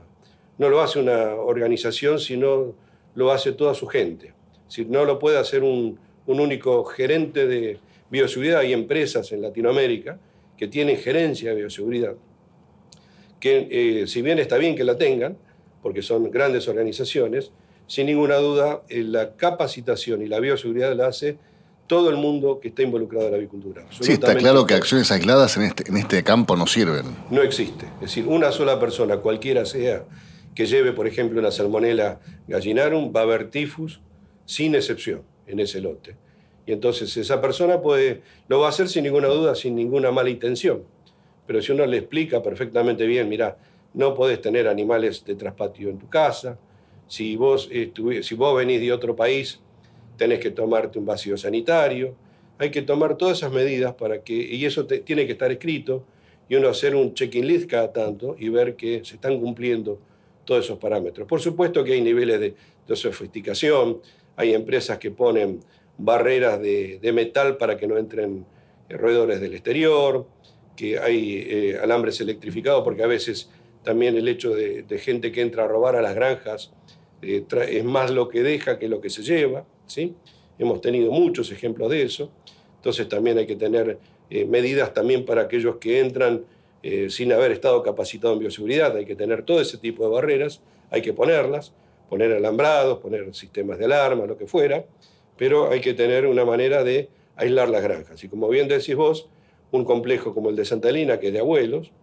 no 0.57 0.69
lo 0.69 0.81
hace 0.81 0.99
una 0.99 1.35
organización, 1.35 2.19
sino 2.19 2.73
lo 3.15 3.31
hace 3.31 3.53
toda 3.53 3.73
su 3.73 3.87
gente. 3.87 4.33
Si 4.67 4.85
no 4.85 5.05
lo 5.05 5.19
puede 5.19 5.37
hacer 5.37 5.63
un, 5.63 5.99
un 6.25 6.39
único 6.39 6.83
gerente 6.83 7.47
de 7.47 7.79
bioseguridad, 8.09 8.59
hay 8.59 8.73
empresas 8.73 9.31
en 9.31 9.41
Latinoamérica 9.41 10.19
que 10.57 10.67
tienen 10.67 10.97
gerencia 10.97 11.51
de 11.51 11.55
bioseguridad, 11.55 12.15
que 13.39 13.67
eh, 13.71 14.07
si 14.07 14.21
bien 14.21 14.39
está 14.39 14.57
bien 14.57 14.75
que 14.75 14.83
la 14.83 14.97
tengan, 14.97 15.37
porque 15.81 16.01
son 16.01 16.29
grandes 16.29 16.67
organizaciones, 16.67 17.51
sin 17.89 18.05
ninguna 18.05 18.35
duda 18.35 18.83
la 18.89 19.31
capacitación 19.35 20.21
y 20.21 20.27
la 20.27 20.39
bioseguridad 20.39 20.95
la 20.95 21.07
hace 21.07 21.39
todo 21.87 22.11
el 22.11 22.17
mundo 22.17 22.59
que 22.61 22.67
está 22.67 22.83
involucrado 22.83 23.25
en 23.25 23.31
la 23.31 23.37
avicultura. 23.39 23.83
Sí, 23.89 24.11
está 24.11 24.35
claro 24.35 24.67
que 24.67 24.75
acciones 24.75 25.11
aisladas 25.11 25.57
en 25.57 25.63
este, 25.63 25.89
en 25.89 25.97
este 25.97 26.23
campo 26.23 26.55
no 26.55 26.67
sirven. 26.67 27.05
No 27.31 27.41
existe. 27.41 27.87
Es 27.95 28.01
decir, 28.01 28.27
una 28.27 28.51
sola 28.51 28.79
persona, 28.79 29.17
cualquiera 29.17 29.65
sea, 29.65 30.03
que 30.53 30.67
lleve, 30.67 30.93
por 30.93 31.07
ejemplo, 31.07 31.39
una 31.39 31.49
salmonela 31.49 32.19
gallinarum, 32.47 33.11
va 33.13 33.21
a 33.21 33.23
haber 33.23 33.49
tifus 33.49 34.01
sin 34.45 34.75
excepción 34.75 35.23
en 35.47 35.59
ese 35.59 35.81
lote. 35.81 36.15
Y 36.67 36.73
entonces 36.73 37.17
esa 37.17 37.41
persona 37.41 37.81
puede, 37.81 38.21
lo 38.47 38.59
va 38.59 38.67
a 38.67 38.69
hacer 38.69 38.87
sin 38.87 39.03
ninguna 39.03 39.29
duda, 39.29 39.55
sin 39.55 39.75
ninguna 39.75 40.11
mala 40.11 40.29
intención. 40.29 40.83
Pero 41.47 41.59
si 41.63 41.71
uno 41.71 41.87
le 41.87 41.97
explica 41.97 42.43
perfectamente 42.43 43.07
bien, 43.07 43.27
mira, 43.27 43.57
no 43.95 44.13
podés 44.13 44.39
tener 44.39 44.67
animales 44.67 45.25
de 45.25 45.33
traspatio 45.33 45.89
en 45.89 45.97
tu 45.97 46.07
casa, 46.07 46.59
si 47.09 47.35
vos, 47.35 47.69
si 48.21 48.35
vos 48.35 48.55
venís 48.55 48.79
de 48.79 48.93
otro 48.93 49.17
país, 49.17 49.59
tenés 50.15 50.39
que 50.39 50.51
tomarte 50.51 50.97
un 50.97 51.05
vacío 51.05 51.35
sanitario, 51.35 52.15
hay 52.57 52.71
que 52.71 52.81
tomar 52.81 53.17
todas 53.17 53.39
esas 53.39 53.51
medidas 53.51 53.93
para 53.95 54.23
que, 54.23 54.33
y 54.33 54.63
eso 54.63 54.85
tiene 54.85 55.25
que 55.25 55.33
estar 55.33 55.51
escrito, 55.51 56.05
y 56.47 56.55
uno 56.55 56.69
hacer 56.69 56.95
un 56.95 57.13
check-in 57.13 57.45
list 57.45 57.69
cada 57.69 57.91
tanto 57.91 58.37
y 58.39 58.47
ver 58.47 58.75
que 58.77 59.03
se 59.03 59.15
están 59.15 59.37
cumpliendo 59.39 59.99
todos 60.45 60.63
esos 60.63 60.79
parámetros. 60.79 61.27
Por 61.27 61.41
supuesto 61.41 61.83
que 61.83 61.93
hay 61.93 62.01
niveles 62.01 62.39
de, 62.39 62.55
de 62.87 62.95
sofisticación, 62.95 63.99
hay 64.39 64.53
empresas 64.53 64.97
que 64.97 65.11
ponen 65.11 65.59
barreras 65.99 66.61
de, 66.61 67.11
metal 67.13 67.57
para 67.57 67.77
que 67.77 67.87
no 67.87 67.97
entren 67.97 68.45
roedores 68.89 69.41
del 69.41 69.53
exterior, 69.53 70.25
que 70.75 70.97
hay 70.97 71.45
eh, 71.45 71.79
alambres 71.81 72.21
electrificados, 72.21 72.83
porque 72.83 73.03
a 73.03 73.07
veces 73.07 73.49
también 73.83 74.15
el 74.15 74.27
hecho 74.27 74.55
de, 74.55 74.85
gente 74.97 75.31
que 75.31 75.41
entra 75.41 75.65
a 75.65 75.67
robar 75.67 75.95
a 75.95 76.01
las 76.01 76.15
granjas 76.15 76.71
eh, 77.21 77.45
es 77.69 77.83
más 77.83 78.11
lo 78.11 78.29
que 78.29 78.43
deja 78.43 78.79
que 78.79 78.87
lo 78.87 79.01
que 79.01 79.09
se 79.09 79.23
lleva. 79.23 79.65
¿sí? 79.87 80.15
Hemos 80.57 80.81
tenido 80.81 81.11
muchos 81.11 81.51
ejemplos 81.51 81.89
de 81.89 82.03
eso. 82.03 82.31
Entonces 82.77 83.07
también 83.09 83.37
hay 83.37 83.45
que 83.45 83.55
tener 83.55 83.99
eh, 84.29 84.45
medidas 84.45 84.93
también 84.93 85.25
para 85.25 85.41
aquellos 85.41 85.77
que 85.77 85.99
entran 85.99 86.43
sin 87.09 87.33
haber 87.33 87.51
estado 87.51 87.83
capacitados 87.83 88.35
en 88.35 88.39
bioseguridad. 88.39 88.95
Hay 88.95 89.03
que 89.03 89.15
tener 89.15 89.43
todo 89.43 89.59
ese 89.59 89.77
tipo 89.77 90.05
de 90.05 90.11
barreras, 90.11 90.61
hay 90.89 91.01
que 91.01 91.11
ponerlas, 91.11 91.73
poner 92.07 92.31
alambrados, 92.31 92.99
poner 92.99 93.35
sistemas 93.35 93.79
de 93.79 93.83
alarma, 93.83 94.25
lo 94.25 94.37
que 94.37 94.47
fuera 94.47 94.85
pero 95.39 95.71
hay 95.71 95.79
que 95.79 95.93
tener 95.93 96.27
una 96.27 96.43
manera 96.43 96.83
de 96.83 97.07
aislar 97.37 97.69
las 97.69 97.81
granjas. 97.81 98.21
Y 98.21 98.27
como 98.27 98.49
bien 98.49 98.67
decís 98.67 98.93
vos, 98.93 99.29
un 99.71 99.85
complejo 99.85 100.33
como 100.33 100.49
el 100.49 100.57
de 100.57 100.65
Santa 100.65 100.89
Elena, 100.89 101.17
que 101.17 101.27
es 101.27 101.33
de 101.33 101.39
abuelos, 101.39 101.93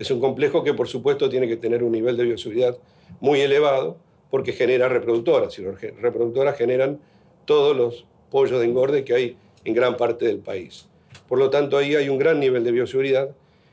es 0.00 0.10
un 0.10 0.18
complejo 0.18 0.64
que 0.64 0.74
por 0.74 0.88
supuesto 0.88 1.28
tiene 1.28 1.46
que 1.46 1.56
tener 1.56 1.84
un 1.84 1.92
nivel 1.92 2.16
de 2.16 2.24
bioseguridad 2.24 2.76
muy 3.20 3.40
elevado 3.40 3.96
porque 4.32 4.54
genera 4.54 4.88
reproductoras 4.88 5.58
y 5.58 5.62
las 5.62 5.78
reproductoras 5.78 6.56
generan 6.56 6.98
todos 7.44 7.76
los 7.76 8.06
pollos 8.30 8.60
de 8.60 8.64
engorde 8.64 9.04
que 9.04 9.12
hay 9.12 9.36
en 9.66 9.74
gran 9.74 9.98
parte 9.98 10.24
del 10.24 10.38
país. 10.38 10.88
Por 11.28 11.38
lo 11.38 11.50
tanto, 11.50 11.76
ahí 11.76 11.96
hay 11.96 12.08
un 12.08 12.16
gran 12.16 12.40
nivel 12.40 12.64
de 12.64 12.72
bioseguridad. 12.72 13.28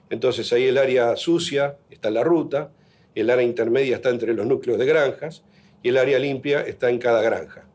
Entonces, 0.10 0.52
ahí 0.52 0.66
el 0.66 0.78
área 0.78 1.16
sucia 1.16 1.78
está 1.90 2.10
en 2.10 2.16
la 2.16 2.26
ruta, 2.26 2.72
el 3.16 3.30
área 3.30 3.46
intermedia 3.46 3.96
está 3.96 4.10
entre 4.10 4.34
los 4.34 4.46
núcleos 4.46 4.78
de 4.78 4.86
granjas 4.86 5.44
y 5.82 5.90
el 5.90 5.98
área 5.98 6.20
limpia 6.20 6.60
está 6.60 6.90
en 6.90 7.00
cada 7.00 7.22
granja 7.22 7.66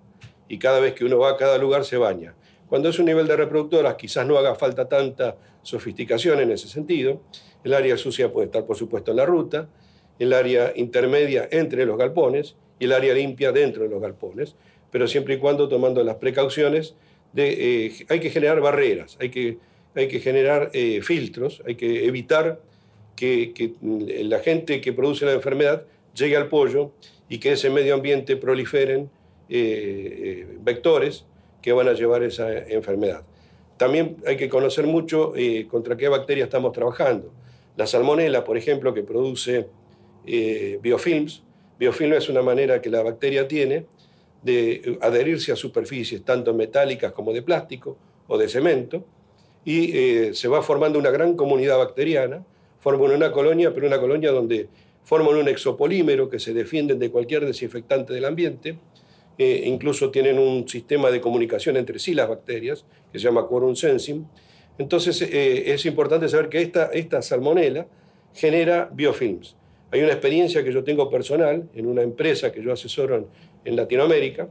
y 0.47 0.59
cada 0.59 0.79
vez 0.79 0.93
que 0.93 1.07
uno 1.07 1.19
va 1.19 1.31
a 1.31 1.37
cada 1.39 1.57
lugar 1.57 1.87
se 1.87 1.97
baña. 1.97 2.35
Cuando 2.69 2.91
es 2.91 2.99
un 2.99 3.07
nivel 3.07 3.27
de 3.27 3.37
reproductoras, 3.37 3.95
quizás 3.95 4.27
no 4.27 4.37
haga 4.37 4.57
falta 4.57 4.91
tanta 4.91 5.39
sofisticación 5.63 6.39
en 6.39 6.51
ese 6.51 6.69
sentido. 6.69 7.23
El 7.65 7.73
área 7.73 7.97
sucia 7.97 8.31
puede 8.31 8.49
estar, 8.49 8.67
por 8.67 8.77
supuesto, 8.77 9.13
en 9.13 9.17
la 9.17 9.25
ruta, 9.25 9.71
el 10.19 10.35
área 10.35 10.75
intermedia 10.77 11.49
entre 11.51 11.87
los 11.87 11.97
galpones 11.97 12.57
y 12.79 12.85
el 12.85 12.93
área 12.93 13.15
limpia 13.15 13.53
dentro 13.53 13.85
de 13.85 13.89
los 13.89 14.01
galpones, 14.01 14.55
pero 14.91 15.09
siempre 15.09 15.35
y 15.35 15.39
cuando 15.39 15.69
tomando 15.69 16.03
las 16.03 16.17
precauciones 16.17 16.95
de... 17.33 17.87
Eh, 17.87 17.93
hay 18.09 18.21
que 18.21 18.31
generar 18.31 18.61
barreras, 18.61 19.17
hay 19.21 19.31
que, 19.31 19.59
hay 19.95 20.09
que 20.09 20.21
generar 20.21 20.71
eh, 20.73 21.01
filtros, 21.03 21.63
hay 21.67 21.75
que 21.75 22.07
evitar 22.07 22.61
que, 23.17 23.53
que 23.55 23.75
la 24.25 24.41
gente 24.41 24.81
que 24.81 24.93
produce 24.93 25.25
la 25.25 25.33
enfermedad 25.33 25.85
llegue 26.15 26.37
al 26.37 26.49
pollo 26.49 26.93
y 27.29 27.39
que 27.39 27.53
ese 27.53 27.71
medio 27.71 27.95
ambiente 27.95 28.37
proliferen 28.37 29.11
eh, 29.49 30.47
eh, 30.49 30.59
vectores 30.63 31.25
que 31.61 31.73
van 31.73 31.89
a 31.89 31.93
llevar 31.93 32.23
esa 32.23 32.53
enfermedad. 32.53 33.23
También 33.77 34.17
hay 34.27 34.37
que 34.37 34.49
conocer 34.49 34.87
mucho 34.87 35.35
eh, 35.37 35.67
contra 35.69 35.97
qué 35.97 36.09
bacteria 36.09 36.45
estamos 36.45 36.73
trabajando. 36.73 37.33
La 37.77 37.87
salmonela, 37.87 38.45
por 38.45 38.57
ejemplo, 38.57 38.95
que 38.95 39.03
produce 39.03 39.67
biofilms. 40.25 41.43
Biofilm 41.79 42.13
es 42.15 42.29
una 42.29 42.43
manera 42.43 42.81
que 42.81 42.91
la 42.91 43.03
bacteria 43.03 43.49
tiene 43.49 43.87
de 44.43 44.99
adherirse 45.01 45.53
a 45.53 45.57
superficies 45.57 46.23
tanto 46.25 46.55
metálicas 46.55 47.13
como 47.13 47.33
de 47.33 47.43
plástico 47.43 47.97
o 48.29 48.39
de 48.39 48.49
cemento 48.49 49.05
y 49.65 50.33
se 50.35 50.49
va 50.49 50.63
formando 50.63 50.99
una 50.99 51.11
gran 51.11 51.35
comunidad 51.37 51.79
bacteriana, 51.79 52.45
forman 52.81 53.13
una 53.13 53.33
colonia, 53.33 53.73
pero 53.73 53.87
una 53.87 53.99
colonia 53.99 54.31
donde 54.31 54.69
forman 55.05 55.37
un 55.37 55.49
exopolímero 55.49 56.29
que 56.29 56.39
se 56.39 56.53
defienden 56.53 56.99
de 56.99 57.11
cualquier 57.11 57.47
desinfectante 57.47 58.13
del 58.13 58.27
ambiente 58.27 58.79
eh, 59.37 59.63
incluso 59.67 60.11
tienen 60.11 60.39
un 60.39 60.69
sistema 60.69 61.11
de 61.11 61.21
comunicación 61.21 61.77
entre 61.77 61.99
sí 61.99 62.15
las 62.15 62.29
bacterias, 62.29 62.85
que 63.13 63.19
se 63.19 63.25
llama 63.25 63.47
quorum 63.47 63.75
sensing. 63.75 64.27
Entonces 64.79 65.21
eh, 65.23 65.73
es 65.73 65.85
importante 65.87 66.29
saber 66.29 66.49
que 66.49 66.63
esta, 66.63 66.87
esta 66.93 67.21
salmonela 67.21 67.87
genera 68.33 68.89
biofilms. 68.93 69.57
Hay 69.95 70.03
una 70.03 70.11
experiencia 70.11 70.65
que 70.65 70.73
yo 70.73 70.83
tengo 70.83 71.09
personal 71.09 71.69
en 71.73 71.87
una 71.87 72.03
empresa 72.03 72.51
que 72.51 72.61
yo 72.61 72.73
asesoro 72.73 73.29
en, 73.65 73.77
Latinoamérica, 73.77 74.49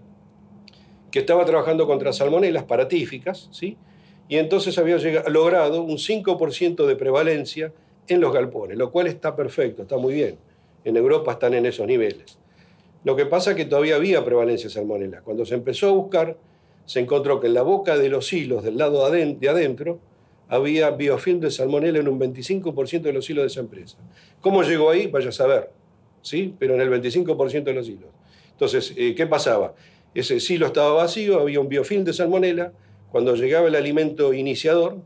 que 1.11 1.19
estaba 1.19 1.43
trabajando 1.43 1.85
contra 1.85 2.13
salmonelas 2.13 2.63
paratíficas, 2.63 3.49
¿sí? 3.51 3.75
y 4.29 4.37
entonces 4.37 4.77
había 4.77 4.95
logrado 5.27 5.83
un 5.83 5.97
5% 5.97 6.85
de 6.85 6.95
prevalencia 6.95 7.73
en 8.07 8.21
los 8.21 8.33
galpones, 8.33 8.77
lo 8.77 8.89
cual 8.89 9.07
está 9.07 9.35
perfecto, 9.35 9.81
está 9.81 9.97
muy 9.97 10.13
bien. 10.13 10.37
En 10.85 10.95
Europa 10.95 11.33
están 11.33 11.53
en 11.55 11.65
esos 11.65 11.85
niveles. 11.87 12.39
Lo 13.03 13.17
que 13.17 13.25
pasa 13.25 13.51
es 13.51 13.57
que 13.57 13.65
todavía 13.65 13.97
había 13.97 14.23
prevalencia 14.23 14.69
de 14.69 14.75
salmonela. 14.75 15.23
Cuando 15.23 15.45
se 15.45 15.55
empezó 15.55 15.89
a 15.89 15.91
buscar, 15.91 16.37
se 16.85 17.01
encontró 17.01 17.41
que 17.41 17.47
en 17.47 17.53
la 17.53 17.63
boca 17.63 17.97
de 17.97 18.07
los 18.07 18.31
hilos 18.31 18.63
del 18.63 18.77
lado 18.77 19.11
de 19.11 19.49
adentro 19.49 19.99
había 20.53 20.91
biofilm 20.91 21.39
de 21.39 21.49
salmonela 21.49 21.97
en 21.97 22.07
un 22.07 22.19
25% 22.19 23.01
de 23.01 23.11
los 23.11 23.27
hilos 23.27 23.41
de 23.41 23.47
esa 23.47 23.59
empresa. 23.59 23.97
¿Cómo 24.39 24.61
llegó 24.61 24.91
ahí? 24.91 25.07
Vaya 25.07 25.29
a 25.29 25.31
saber, 25.31 25.71
¿sí? 26.21 26.53
Pero 26.59 26.75
en 26.75 26.81
el 26.81 26.91
25% 26.91 27.63
de 27.63 27.73
los 27.73 27.89
hilos. 27.89 28.09
Entonces, 28.51 28.93
eh, 28.95 29.15
¿qué 29.15 29.25
pasaba? 29.25 29.73
Ese 30.13 30.39
silo 30.39 30.67
estaba 30.67 30.93
vacío, 30.93 31.39
había 31.39 31.59
un 31.59 31.69
biofilm 31.69 32.03
de 32.03 32.13
salmonela. 32.13 32.71
Cuando 33.11 33.35
llegaba 33.35 33.67
el 33.67 33.73
alimento 33.73 34.31
iniciador, 34.31 34.97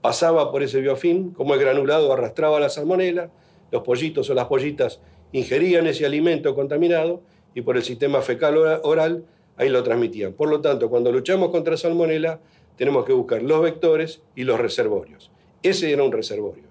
pasaba 0.00 0.50
por 0.50 0.62
ese 0.62 0.80
biofilm, 0.80 1.34
como 1.34 1.52
el 1.52 1.60
granulado 1.60 2.10
arrastraba 2.10 2.58
la 2.58 2.70
salmonela, 2.70 3.30
los 3.70 3.82
pollitos 3.82 4.30
o 4.30 4.34
las 4.34 4.46
pollitas 4.46 5.00
ingerían 5.32 5.86
ese 5.86 6.06
alimento 6.06 6.54
contaminado 6.54 7.20
y 7.54 7.60
por 7.60 7.76
el 7.76 7.82
sistema 7.82 8.22
fecal 8.22 8.56
oral 8.56 9.24
ahí 9.58 9.68
lo 9.68 9.82
transmitían. 9.82 10.32
Por 10.32 10.48
lo 10.48 10.62
tanto, 10.62 10.88
cuando 10.88 11.12
luchamos 11.12 11.50
contra 11.50 11.76
salmonela, 11.76 12.40
tenemos 12.78 13.04
que 13.04 13.12
buscar 13.12 13.42
los 13.42 13.60
vectores 13.60 14.22
y 14.34 14.44
los 14.44 14.58
reservorios. 14.58 15.30
Ese 15.62 15.92
era 15.92 16.04
un 16.04 16.12
reservorio. 16.12 16.62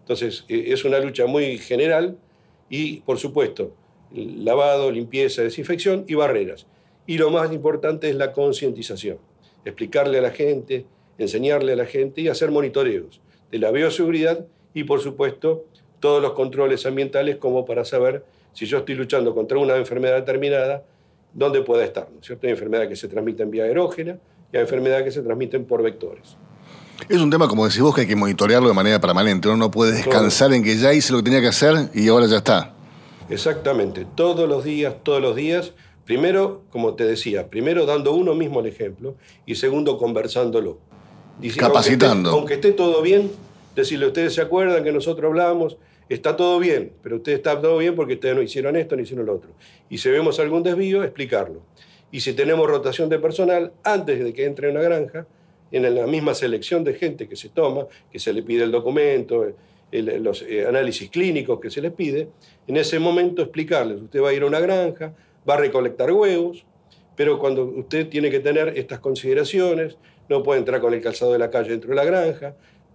Entonces, 0.00 0.44
e, 0.48 0.72
es 0.72 0.84
una 0.84 1.00
lucha 1.00 1.26
muy 1.26 1.58
general 1.58 2.18
y, 2.68 3.00
por 3.00 3.18
supuesto, 3.18 3.74
lavado, 4.12 4.92
limpieza, 4.92 5.42
desinfección 5.42 6.04
y 6.06 6.14
barreras. 6.14 6.66
Y 7.06 7.18
lo 7.18 7.30
más 7.30 7.52
importante 7.52 8.08
es 8.08 8.14
la 8.16 8.32
concientización. 8.32 9.18
Explicarle 9.64 10.18
a 10.18 10.22
la 10.22 10.30
gente, 10.30 10.84
enseñarle 11.16 11.72
a 11.72 11.76
la 11.76 11.86
gente 11.86 12.20
y 12.20 12.28
hacer 12.28 12.50
monitoreos 12.50 13.20
de 13.50 13.58
la 13.58 13.70
bioseguridad 13.70 14.46
y, 14.74 14.84
por 14.84 15.00
supuesto, 15.00 15.64
todos 15.98 16.20
los 16.20 16.32
controles 16.32 16.84
ambientales 16.84 17.36
como 17.36 17.64
para 17.64 17.86
saber 17.86 18.24
si 18.52 18.66
yo 18.66 18.78
estoy 18.78 18.94
luchando 18.94 19.34
contra 19.34 19.58
una 19.58 19.76
enfermedad 19.76 20.16
determinada, 20.16 20.84
dónde 21.32 21.62
puede 21.62 21.84
estar. 21.84 22.08
¿no 22.10 22.22
cierto? 22.22 22.46
Hay 22.46 22.52
enfermedades 22.52 22.90
que 22.90 22.96
se 22.96 23.08
transmiten 23.08 23.50
vía 23.50 23.64
aerógena 23.64 24.18
y 24.54 24.56
hay 24.56 24.62
enfermedades 24.62 25.04
que 25.04 25.10
se 25.10 25.20
transmiten 25.20 25.64
por 25.64 25.82
vectores. 25.82 26.36
Es 27.08 27.20
un 27.20 27.28
tema, 27.28 27.48
como 27.48 27.66
decís 27.66 27.80
vos, 27.80 27.92
que 27.92 28.02
hay 28.02 28.06
que 28.06 28.14
monitorearlo 28.14 28.68
de 28.68 28.74
manera 28.74 29.00
permanente. 29.00 29.48
Uno 29.48 29.56
no 29.56 29.70
puede 29.72 29.92
descansar 29.92 30.52
en 30.52 30.62
que 30.62 30.76
ya 30.76 30.94
hice 30.94 31.12
lo 31.12 31.18
que 31.18 31.24
tenía 31.24 31.40
que 31.40 31.48
hacer 31.48 31.90
y 31.92 32.06
ahora 32.06 32.26
ya 32.26 32.36
está. 32.36 32.72
Exactamente, 33.28 34.06
todos 34.14 34.48
los 34.48 34.62
días, 34.62 34.94
todos 35.02 35.20
los 35.20 35.34
días. 35.34 35.72
Primero, 36.04 36.62
como 36.70 36.94
te 36.94 37.04
decía, 37.04 37.48
primero 37.48 37.84
dando 37.84 38.12
uno 38.14 38.34
mismo 38.34 38.60
el 38.60 38.66
ejemplo 38.66 39.16
y 39.44 39.56
segundo 39.56 39.98
conversándolo. 39.98 40.78
Capacitando. 41.56 42.30
Aunque 42.30 42.54
esté, 42.54 42.70
todo 42.70 43.02
bien, 43.02 43.32
decirle, 43.74 44.06
ustedes 44.06 44.34
se 44.34 44.40
acuerdan 44.40 44.84
que 44.84 44.92
nosotros 44.92 45.30
hablábamos, 45.30 45.78
está 46.08 46.36
todo 46.36 46.60
bien, 46.60 46.92
pero 47.02 47.16
usted 47.16 47.32
está 47.32 47.60
todo 47.60 47.78
bien 47.78 47.96
porque 47.96 48.14
ustedes 48.14 48.36
no 48.36 48.42
hicieron 48.42 48.76
esto, 48.76 48.94
no 48.94 49.02
hicieron 49.02 49.26
lo 49.26 49.34
otro. 49.34 49.50
Y 49.90 49.98
si 49.98 50.10
vemos 50.10 50.38
algún 50.38 50.62
desvío, 50.62 51.02
explicarlo. 51.02 51.62
Y 52.14 52.20
si 52.20 52.32
tenemos 52.32 52.70
rotación 52.70 53.08
de 53.08 53.18
personal, 53.18 53.72
antes 53.82 54.22
de 54.22 54.32
que 54.32 54.44
entre 54.44 54.70
una 54.70 54.80
granja, 54.80 55.26
en 55.72 55.92
la 55.96 56.06
misma 56.06 56.32
selección 56.32 56.84
de 56.84 56.94
gente 56.94 57.26
que 57.28 57.34
se 57.34 57.48
toma, 57.48 57.88
que 58.12 58.20
se 58.20 58.32
le 58.32 58.44
pide 58.44 58.62
el 58.62 58.70
documento, 58.70 59.44
los 59.90 60.42
eh, 60.42 60.64
análisis 60.64 61.10
clínicos 61.10 61.58
que 61.58 61.70
se 61.70 61.80
les 61.80 61.90
pide, 61.90 62.28
en 62.68 62.76
ese 62.76 63.00
momento 63.00 63.42
explicarles, 63.42 64.00
usted 64.00 64.22
va 64.22 64.28
a 64.28 64.32
ir 64.32 64.44
a 64.44 64.46
una 64.46 64.60
granja, 64.60 65.12
va 65.48 65.54
a 65.54 65.56
recolectar 65.56 66.12
huevos, 66.12 66.64
pero 67.16 67.40
cuando 67.40 67.64
usted 67.64 68.08
tiene 68.08 68.30
que 68.30 68.38
tener 68.38 68.78
estas 68.78 69.00
consideraciones, 69.00 69.98
no 70.28 70.44
puede 70.44 70.60
entrar 70.60 70.80
con 70.80 70.94
el 70.94 71.02
calzado 71.02 71.32
de 71.32 71.40
la 71.40 71.50
calle 71.50 71.70
dentro 71.70 71.90
de 71.90 71.96
la 71.96 72.04
granja, 72.04 72.54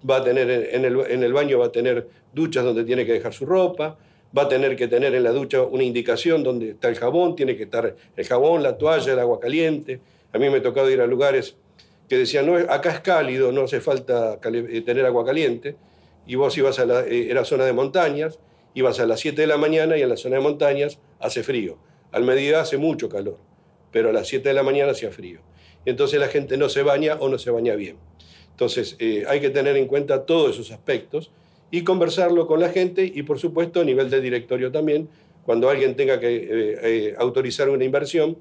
va 0.09 0.15
a 0.15 0.23
tener 0.23 0.49
en 0.49 0.85
el, 0.85 0.97
en 0.97 1.23
el 1.23 1.33
baño 1.33 1.59
va 1.59 1.65
a 1.65 1.71
tener 1.73 2.07
duchas 2.33 2.63
donde 2.63 2.85
tiene 2.85 3.05
que 3.05 3.11
dejar 3.11 3.33
su 3.33 3.45
ropa, 3.45 3.97
va 4.37 4.43
a 4.43 4.49
tener 4.49 4.75
que 4.75 4.87
tener 4.87 5.15
en 5.15 5.23
la 5.23 5.31
ducha 5.31 5.61
una 5.63 5.83
indicación 5.83 6.43
donde 6.43 6.71
está 6.71 6.89
el 6.89 6.95
jabón, 6.95 7.35
tiene 7.35 7.55
que 7.55 7.63
estar 7.63 7.95
el 8.15 8.25
jabón, 8.25 8.63
la 8.63 8.77
toalla, 8.77 9.13
el 9.13 9.19
agua 9.19 9.39
caliente. 9.39 9.99
A 10.33 10.37
mí 10.37 10.49
me 10.49 10.57
ha 10.57 10.61
tocado 10.61 10.89
ir 10.89 11.01
a 11.01 11.07
lugares 11.07 11.55
que 12.07 12.17
decían, 12.17 12.45
no, 12.45 12.55
acá 12.55 12.91
es 12.91 12.99
cálido, 13.01 13.51
no 13.51 13.63
hace 13.63 13.81
falta 13.81 14.39
eh, 14.43 14.81
tener 14.81 15.05
agua 15.05 15.25
caliente, 15.25 15.75
y 16.25 16.35
vos 16.35 16.57
ibas 16.57 16.79
a 16.79 16.85
la, 16.85 17.01
eh, 17.01 17.29
era 17.29 17.45
zona 17.45 17.65
de 17.65 17.73
montañas, 17.73 18.39
ibas 18.73 18.99
a 18.99 19.05
las 19.05 19.19
7 19.19 19.41
de 19.41 19.47
la 19.47 19.57
mañana 19.57 19.97
y 19.97 20.01
en 20.01 20.09
la 20.09 20.17
zona 20.17 20.37
de 20.37 20.41
montañas 20.41 20.99
hace 21.19 21.43
frío. 21.43 21.77
Al 22.11 22.23
mediodía 22.23 22.61
hace 22.61 22.77
mucho 22.77 23.09
calor, 23.09 23.37
pero 23.91 24.09
a 24.09 24.13
las 24.13 24.27
7 24.27 24.49
de 24.49 24.55
la 24.55 24.63
mañana 24.63 24.91
hacía 24.91 25.11
frío. 25.11 25.41
Entonces 25.85 26.19
la 26.19 26.27
gente 26.27 26.57
no 26.57 26.69
se 26.69 26.83
baña 26.83 27.15
o 27.19 27.29
no 27.29 27.37
se 27.37 27.51
baña 27.51 27.75
bien. 27.75 27.97
Entonces 28.51 28.95
eh, 28.99 29.23
hay 29.27 29.39
que 29.39 29.49
tener 29.49 29.77
en 29.77 29.87
cuenta 29.87 30.25
todos 30.25 30.55
esos 30.55 30.71
aspectos 30.71 31.31
y 31.71 31.83
conversarlo 31.83 32.47
con 32.47 32.59
la 32.59 32.69
gente 32.69 33.11
y 33.13 33.23
por 33.23 33.39
supuesto 33.39 33.81
a 33.81 33.83
nivel 33.83 34.09
de 34.09 34.21
directorio 34.21 34.71
también, 34.71 35.09
cuando 35.43 35.69
alguien 35.69 35.95
tenga 35.95 36.19
que 36.19 37.15
autorizar 37.17 37.69
una 37.69 37.83
inversión, 37.83 38.37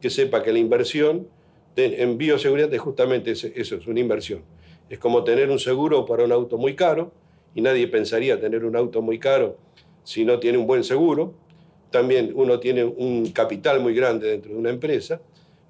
que 0.00 0.10
sepa 0.10 0.42
que 0.42 0.52
la 0.52 0.58
inversión 0.58 1.28
en 1.76 2.18
bioseguridad 2.18 2.72
es 2.72 2.80
justamente 2.80 3.30
eso, 3.30 3.48
es 3.54 3.86
una 3.86 4.00
inversión. 4.00 4.42
Es 4.90 4.98
como 4.98 5.24
tener 5.24 5.50
un 5.50 5.58
seguro 5.58 6.04
para 6.04 6.24
un 6.24 6.32
auto 6.32 6.58
muy 6.58 6.74
caro, 6.74 7.12
y 7.54 7.60
nadie 7.60 7.86
pensaría 7.88 8.40
tener 8.40 8.64
un 8.64 8.76
auto 8.76 9.02
muy 9.02 9.18
caro 9.18 9.58
si 10.04 10.24
no 10.24 10.38
tiene 10.38 10.58
un 10.58 10.66
buen 10.66 10.84
seguro. 10.84 11.34
También 11.90 12.32
uno 12.34 12.58
tiene 12.60 12.84
un 12.84 13.30
capital 13.30 13.80
muy 13.80 13.94
grande 13.94 14.28
dentro 14.28 14.52
de 14.52 14.58
una 14.58 14.70
empresa, 14.70 15.20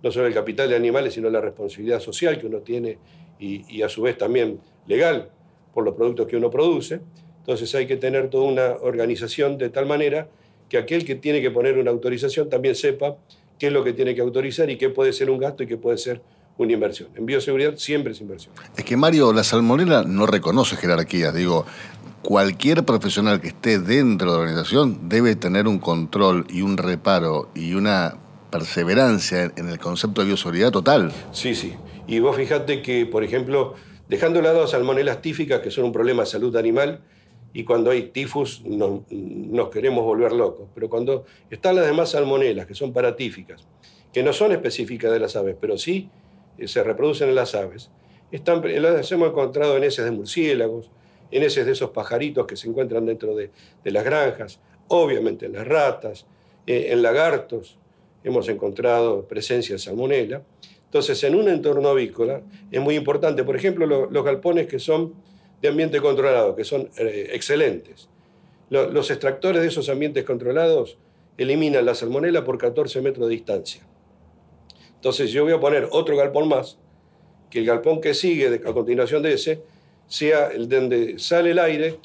no 0.03 0.11
solo 0.11 0.27
el 0.27 0.35
capital 0.35 0.69
de 0.69 0.77
animales, 0.77 1.15
sino 1.15 1.29
la 1.31 1.41
responsabilidad 1.41 2.01
social 2.01 2.39
que 2.39 2.47
uno 2.47 2.61
tiene 2.61 2.99
y 3.39 3.83
a 3.83 3.89
su 3.89 4.03
vez 4.03 4.17
también 4.17 4.61
legal 4.87 5.31
por 5.73 5.85
los 5.85 5.95
productos 5.95 6.27
que 6.27 6.37
uno 6.37 6.51
produce. 6.51 7.01
Entonces 7.39 7.75
hay 7.75 7.87
que 7.87 7.97
tener 7.97 8.31
toda 8.31 8.45
una 8.45 8.77
organización 8.83 9.59
de 9.59 9.69
tal 9.69 9.87
manera 9.87 10.29
que 10.69 10.79
aquel 10.79 11.05
que 11.05 11.17
tiene 11.17 11.43
que 11.43 11.51
poner 11.51 11.77
una 11.79 11.91
autorización 11.91 12.49
también 12.49 12.75
sepa 12.75 13.17
qué 13.59 13.67
es 13.67 13.73
lo 13.73 13.85
que 13.85 13.93
tiene 13.93 14.15
que 14.15 14.21
autorizar 14.21 14.71
y 14.71 14.79
qué 14.79 14.89
puede 14.89 15.13
ser 15.13 15.31
un 15.31 15.39
gasto 15.39 15.63
y 15.63 15.67
qué 15.67 15.77
puede 15.77 15.99
ser 15.99 16.23
una 16.59 16.73
inversión. 16.73 17.09
En 17.17 17.27
bioseguridad 17.27 17.77
siempre 17.77 18.13
es 18.13 18.21
inversión. 18.21 18.55
Es 18.77 18.85
que 18.85 18.97
Mario, 18.97 19.33
la 19.33 19.45
salmonela 19.45 20.05
no 20.05 20.27
reconoce 20.27 20.77
jerarquías. 20.77 21.35
Digo, 21.35 21.67
cualquier 22.23 22.85
profesional 22.85 23.41
que 23.41 23.49
esté 23.49 23.79
dentro 23.79 24.31
de 24.31 24.37
la 24.37 24.43
organización 24.43 25.09
debe 25.09 25.37
tener 25.37 25.67
un 25.67 25.79
control 25.79 26.47
y 26.49 26.63
un 26.63 26.77
reparo 26.77 27.51
y 27.55 27.75
una 27.75 28.17
perseverancia 28.51 29.51
en 29.57 29.69
el 29.69 29.79
concepto 29.79 30.21
de 30.21 30.29
bioseguridad 30.29 30.71
total. 30.71 31.13
Sí, 31.33 31.55
sí. 31.55 31.75
Y 32.07 32.21
vos 32.21 32.37
fijate 32.37 32.83
que, 32.83 33.07
por 33.07 33.25
ejemplo, 33.25 33.75
dejando 34.13 34.41
de 34.41 34.45
lado 34.45 34.67
salmonelas 34.67 35.23
tíficas, 35.23 35.61
que 35.61 35.71
son 35.71 35.87
un 35.87 35.93
problema 35.93 36.25
de 36.25 36.27
salud 36.27 36.55
animal, 36.57 37.01
y 37.55 37.65
cuando 37.65 37.91
hay 37.91 38.11
tifus 38.11 38.63
nos 38.63 39.71
queremos 39.71 40.05
volver 40.05 40.33
locos. 40.33 40.69
Pero 40.75 40.91
cuando 40.91 41.25
están 41.51 41.77
las 41.77 41.87
demás 41.87 42.11
salmonelas, 42.11 42.67
que 42.67 42.75
son 42.75 42.93
paratíficas, 42.93 43.67
que 44.13 44.23
no 44.23 44.35
son 44.35 44.53
específicas 44.53 45.11
de 45.11 45.19
las 45.19 45.35
aves, 45.35 45.57
pero 45.59 45.79
sí 45.79 46.11
eh, 46.59 46.69
se 46.69 46.85
reproducen 46.85 47.31
en 47.31 47.37
las 47.37 47.55
aves, 47.55 47.89
están, 48.31 48.61
las 48.83 49.11
hemos 49.13 49.31
encontrado 49.31 49.79
en 49.79 49.85
heces 49.85 50.05
de 50.05 50.11
murciélagos, 50.11 50.91
en 51.31 51.43
heces 51.43 51.65
de 51.65 51.73
esos 51.73 51.89
pajaritos 51.89 52.47
que 52.47 52.57
se 52.57 52.69
encuentran 52.69 53.07
dentro 53.07 53.35
de, 53.35 53.51
las 53.85 54.05
granjas, 54.05 54.61
obviamente 54.89 55.47
en 55.47 55.55
las 55.55 55.67
ratas, 55.67 56.27
eh, 56.67 56.89
en 56.91 57.01
lagartos, 57.01 57.79
hemos 58.25 58.47
encontrado 58.51 59.27
presencia 59.27 59.77
de 59.77 59.79
salmonela. 59.79 60.43
Entonces, 60.93 61.25
en 61.25 61.35
un 61.35 61.49
entorno 61.49 61.89
avícola 61.89 62.43
es 62.71 62.79
muy 62.79 62.97
importante, 62.97 63.45
por 63.45 63.57
ejemplo, 63.57 63.87
los 63.87 64.25
galpones 64.27 64.67
que 64.67 64.79
son 64.79 65.15
de 65.63 65.69
ambiente 65.69 66.03
controlado, 66.03 66.55
que 66.55 66.65
son 66.65 66.91
eh, 66.99 67.31
excelentes. 67.33 68.11
los 68.69 69.11
extractores 69.11 69.63
de 69.63 69.69
esos 69.69 69.89
ambientes 69.89 70.23
controlados 70.25 70.99
eliminan 71.39 71.87
la 71.87 71.95
salmonela 71.95 72.45
por 72.45 72.59
14 72.59 73.01
metros 73.01 73.27
de 73.27 73.33
distancia. 73.33 73.87
Entonces 74.97 75.31
yo 75.31 75.45
voy 75.45 75.55
a 75.55 75.61
poner 75.61 75.89
otro 75.93 76.15
galpón 76.15 76.47
más, 76.47 76.77
que 77.49 77.61
el 77.61 77.65
galpón 77.65 78.03
que 78.03 78.13
sigue 78.13 78.49
a 78.55 78.73
continuación 78.75 79.23
de 79.23 79.33
ese 79.33 79.63
sea 80.07 80.49
el 80.49 80.69
donde 80.69 81.19
sale 81.19 81.53
el 81.53 81.59
aire, 81.59 82.01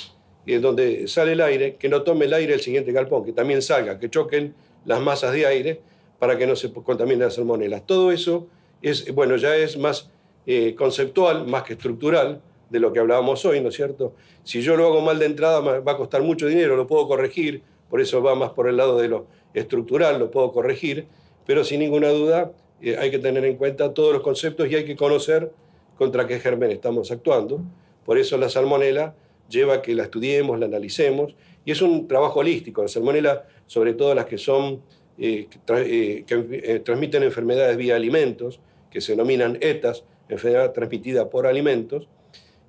y 0.45 0.55
donde 0.59 1.09
sale 1.09 1.33
el 1.33 1.41
aire, 1.41 1.75
que 1.75 1.89
no 1.89 2.03
tome 2.03 2.23
el 2.23 2.33
aire 2.33 2.53
el 2.53 2.61
siguiente 2.61 2.93
galpón, 2.93 3.25
que 3.25 3.33
también 3.33 3.61
salga, 3.61 3.99
que 3.99 4.09
choquen 4.09 4.55
las 4.85 5.01
masas 5.01 5.33
de 5.33 5.45
aire 5.45 5.81
para 6.19 6.37
que 6.37 6.47
no 6.47 6.55
se 6.55 6.71
contaminen 6.71 7.19
las 7.19 7.35
salmonelas. 7.35 7.85
Todo 7.85 8.13
eso 8.13 8.47
es, 8.81 9.13
bueno, 9.13 9.37
ya 9.37 9.55
es 9.55 9.77
más 9.77 10.09
eh, 10.45 10.75
conceptual, 10.75 11.47
más 11.47 11.63
que 11.63 11.73
estructural, 11.73 12.41
de 12.69 12.79
lo 12.79 12.91
que 12.91 12.99
hablábamos 12.99 13.45
hoy, 13.45 13.61
¿no 13.61 13.69
es 13.69 13.75
cierto? 13.75 14.13
Si 14.43 14.61
yo 14.61 14.75
lo 14.75 14.87
hago 14.87 15.01
mal 15.01 15.19
de 15.19 15.25
entrada 15.25 15.59
va 15.59 15.91
a 15.91 15.97
costar 15.97 16.21
mucho 16.21 16.47
dinero, 16.47 16.75
lo 16.75 16.87
puedo 16.87 17.07
corregir, 17.07 17.61
por 17.89 18.01
eso 18.01 18.21
va 18.21 18.35
más 18.35 18.51
por 18.51 18.67
el 18.67 18.77
lado 18.77 18.97
de 18.97 19.07
lo 19.07 19.27
estructural, 19.53 20.19
lo 20.19 20.31
puedo 20.31 20.51
corregir, 20.51 21.07
pero 21.45 21.63
sin 21.63 21.79
ninguna 21.79 22.09
duda 22.09 22.51
eh, 22.81 22.97
hay 22.97 23.09
que 23.09 23.19
tener 23.19 23.45
en 23.45 23.55
cuenta 23.55 23.93
todos 23.93 24.13
los 24.13 24.21
conceptos 24.21 24.69
y 24.69 24.75
hay 24.75 24.85
que 24.85 24.95
conocer 24.95 25.51
contra 25.97 26.27
qué 26.27 26.39
germen 26.39 26.71
estamos 26.71 27.11
actuando. 27.11 27.61
Por 28.05 28.17
eso 28.17 28.37
la 28.37 28.49
salmonela 28.49 29.15
lleva 29.49 29.75
a 29.75 29.81
que 29.81 29.95
la 29.95 30.03
estudiemos, 30.03 30.59
la 30.59 30.65
analicemos, 30.65 31.35
y 31.65 31.71
es 31.71 31.81
un 31.81 32.07
trabajo 32.07 32.39
holístico. 32.39 32.81
La 32.81 32.87
salmonela, 32.87 33.45
sobre 33.65 33.93
todo 33.93 34.13
las 34.13 34.25
que 34.25 34.37
son 34.37 34.81
eh, 35.17 35.47
eh, 35.69 36.23
que 36.27 36.81
transmiten 36.85 37.23
enfermedades 37.23 37.77
vía 37.77 37.95
alimentos, 37.95 38.59
que 38.91 39.01
se 39.01 39.13
denominan 39.13 39.57
ETAs, 39.61 40.03
enfermedad 40.29 40.73
transmitida 40.73 41.29
por 41.29 41.47
alimentos, 41.47 42.07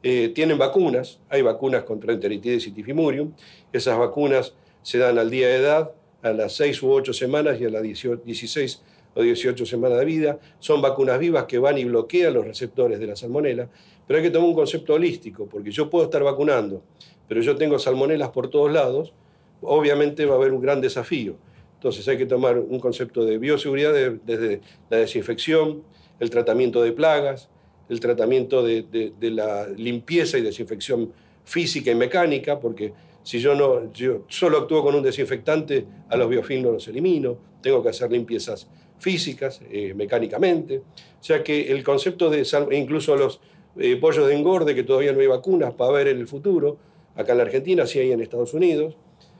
eh, 0.02 0.30
tienen 0.34 0.58
vacunas, 0.58 1.18
hay 1.28 1.42
vacunas 1.42 1.82
contra 1.82 2.12
enteritidis 2.12 2.66
y 2.68 2.70
tifimurium. 2.70 3.32
Esas 3.72 3.98
vacunas 3.98 4.54
se 4.82 4.98
dan 4.98 5.18
al 5.18 5.30
día 5.30 5.48
de 5.48 5.56
edad, 5.56 5.92
a 6.22 6.32
las 6.32 6.54
6 6.54 6.82
u 6.82 6.92
8 6.92 7.12
semanas 7.12 7.60
y 7.60 7.64
a 7.64 7.70
las 7.70 7.82
16 7.82 8.82
o 9.14 9.22
18 9.22 9.66
semanas 9.66 9.98
de 9.98 10.04
vida. 10.04 10.38
Son 10.60 10.80
vacunas 10.80 11.18
vivas 11.18 11.44
que 11.44 11.58
van 11.58 11.78
y 11.78 11.84
bloquean 11.84 12.34
los 12.34 12.46
receptores 12.46 13.00
de 13.00 13.06
la 13.06 13.16
salmonela. 13.16 13.68
Pero 14.06 14.18
hay 14.18 14.24
que 14.24 14.30
tomar 14.30 14.48
un 14.48 14.54
concepto 14.54 14.94
holístico, 14.94 15.46
porque 15.46 15.70
yo 15.70 15.90
puedo 15.90 16.04
estar 16.04 16.22
vacunando, 16.22 16.82
pero 17.28 17.42
yo 17.42 17.56
tengo 17.56 17.78
salmonelas 17.78 18.30
por 18.30 18.48
todos 18.48 18.72
lados, 18.72 19.12
obviamente 19.60 20.24
va 20.24 20.34
a 20.34 20.38
haber 20.38 20.52
un 20.52 20.62
gran 20.62 20.80
desafío. 20.80 21.36
Entonces 21.74 22.08
hay 22.08 22.16
que 22.16 22.26
tomar 22.26 22.58
un 22.58 22.80
concepto 22.80 23.24
de 23.24 23.36
bioseguridad 23.38 23.92
desde 24.24 24.62
la 24.88 24.96
desinfección, 24.96 25.82
el 26.20 26.30
tratamiento 26.30 26.82
de 26.82 26.92
plagas, 26.92 27.48
el 27.88 28.00
tratamiento 28.00 28.62
de, 28.62 29.12
la 29.20 29.66
limpieza 29.68 30.38
y 30.38 30.42
desinfección 30.42 31.12
física 31.44 31.90
y 31.90 31.94
mecánica, 31.94 32.60
porque 32.60 32.92
si 33.22 33.40
yo, 33.40 33.54
no, 33.54 33.92
yo 33.92 34.24
solo 34.28 34.58
actúo 34.58 34.82
con 34.82 34.94
un 34.94 35.02
desinfectante, 35.02 35.86
a 36.08 36.16
los 36.16 36.28
biofilms 36.28 36.64
no 36.64 36.72
los 36.72 36.88
elimino, 36.88 37.38
tengo 37.62 37.82
que 37.82 37.88
hacer 37.90 38.10
limpiezas 38.10 38.68
físicas, 38.98 39.60
eh, 39.70 39.94
mecánicamente. 39.94 40.78
O 40.78 41.22
sea 41.22 41.42
que 41.42 41.72
el 41.72 41.82
concepto 41.82 42.30
de, 42.30 42.46
incluso 42.72 43.16
los 43.16 43.40
eh, 43.78 43.96
pollos 43.96 44.26
de 44.26 44.34
engorde, 44.34 44.74
que 44.74 44.82
todavía 44.82 45.12
no 45.12 45.20
hay 45.20 45.26
vacunas 45.26 45.72
para 45.74 45.92
ver 45.92 46.08
en 46.08 46.18
el 46.18 46.26
futuro, 46.26 46.78
acá 47.14 47.32
en 47.32 47.38
la 47.38 47.44
Argentina, 47.44 47.86
sí 47.86 47.98
hay 47.98 48.12
en 48.12 48.20
Estados 48.20 48.54
Unidos, 48.54 48.96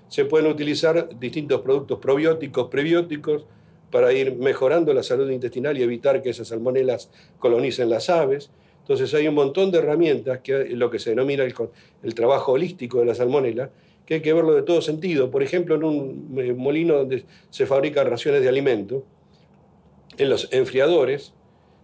se 0.09 0.25
pueden 0.25 0.51
utilizar 0.51 1.09
distintos 1.19 1.61
productos 1.61 1.99
probióticos, 1.99 2.69
prebióticos, 2.69 3.47
para 3.91 4.13
ir 4.13 4.37
mejorando 4.37 4.93
la 4.93 5.03
salud 5.03 5.31
intestinal 5.31 5.79
y 5.79 5.83
evitar 5.83 6.23
que 6.23 6.31
esas 6.31 6.49
salmonelas 6.49 7.11
colonicen 7.39 7.89
las 7.89 8.11
aves. 8.11 8.51
Entonces 8.81 9.13
hay 9.15 9.29
un 9.29 9.35
montón 9.35 9.71
de 9.71 9.79
herramientas, 9.79 10.41
que 10.41 10.71
lo 10.71 10.91
que 10.91 10.99
se 10.99 11.11
denomina 11.11 11.45
el, 11.45 12.15
trabajo 12.15 12.53
holístico 12.53 13.01
de 13.01 13.07
la 13.07 13.15
salmonela, 13.15 13.71
que 14.07 14.15
hay 14.15 14.23
que 14.23 14.33
verlo 14.33 14.55
de 14.55 14.63
todo 14.63 14.81
sentido. 14.81 15.31
Por 15.31 15.43
ejemplo, 15.43 15.75
en 15.75 15.85
un 15.85 16.35
eh, 16.39 16.55
molino 16.55 16.97
donde 16.97 17.25
se 17.51 17.67
fabrican 17.67 18.07
raciones 18.07 18.43
de 18.43 18.49
alimento, 18.49 19.05
en 20.17 20.31
los 20.31 20.49
enfriadores 20.53 21.35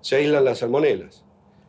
se 0.01 0.17
aíslan 0.17 0.45
las 0.45 0.59
salmonelas. 0.59 1.25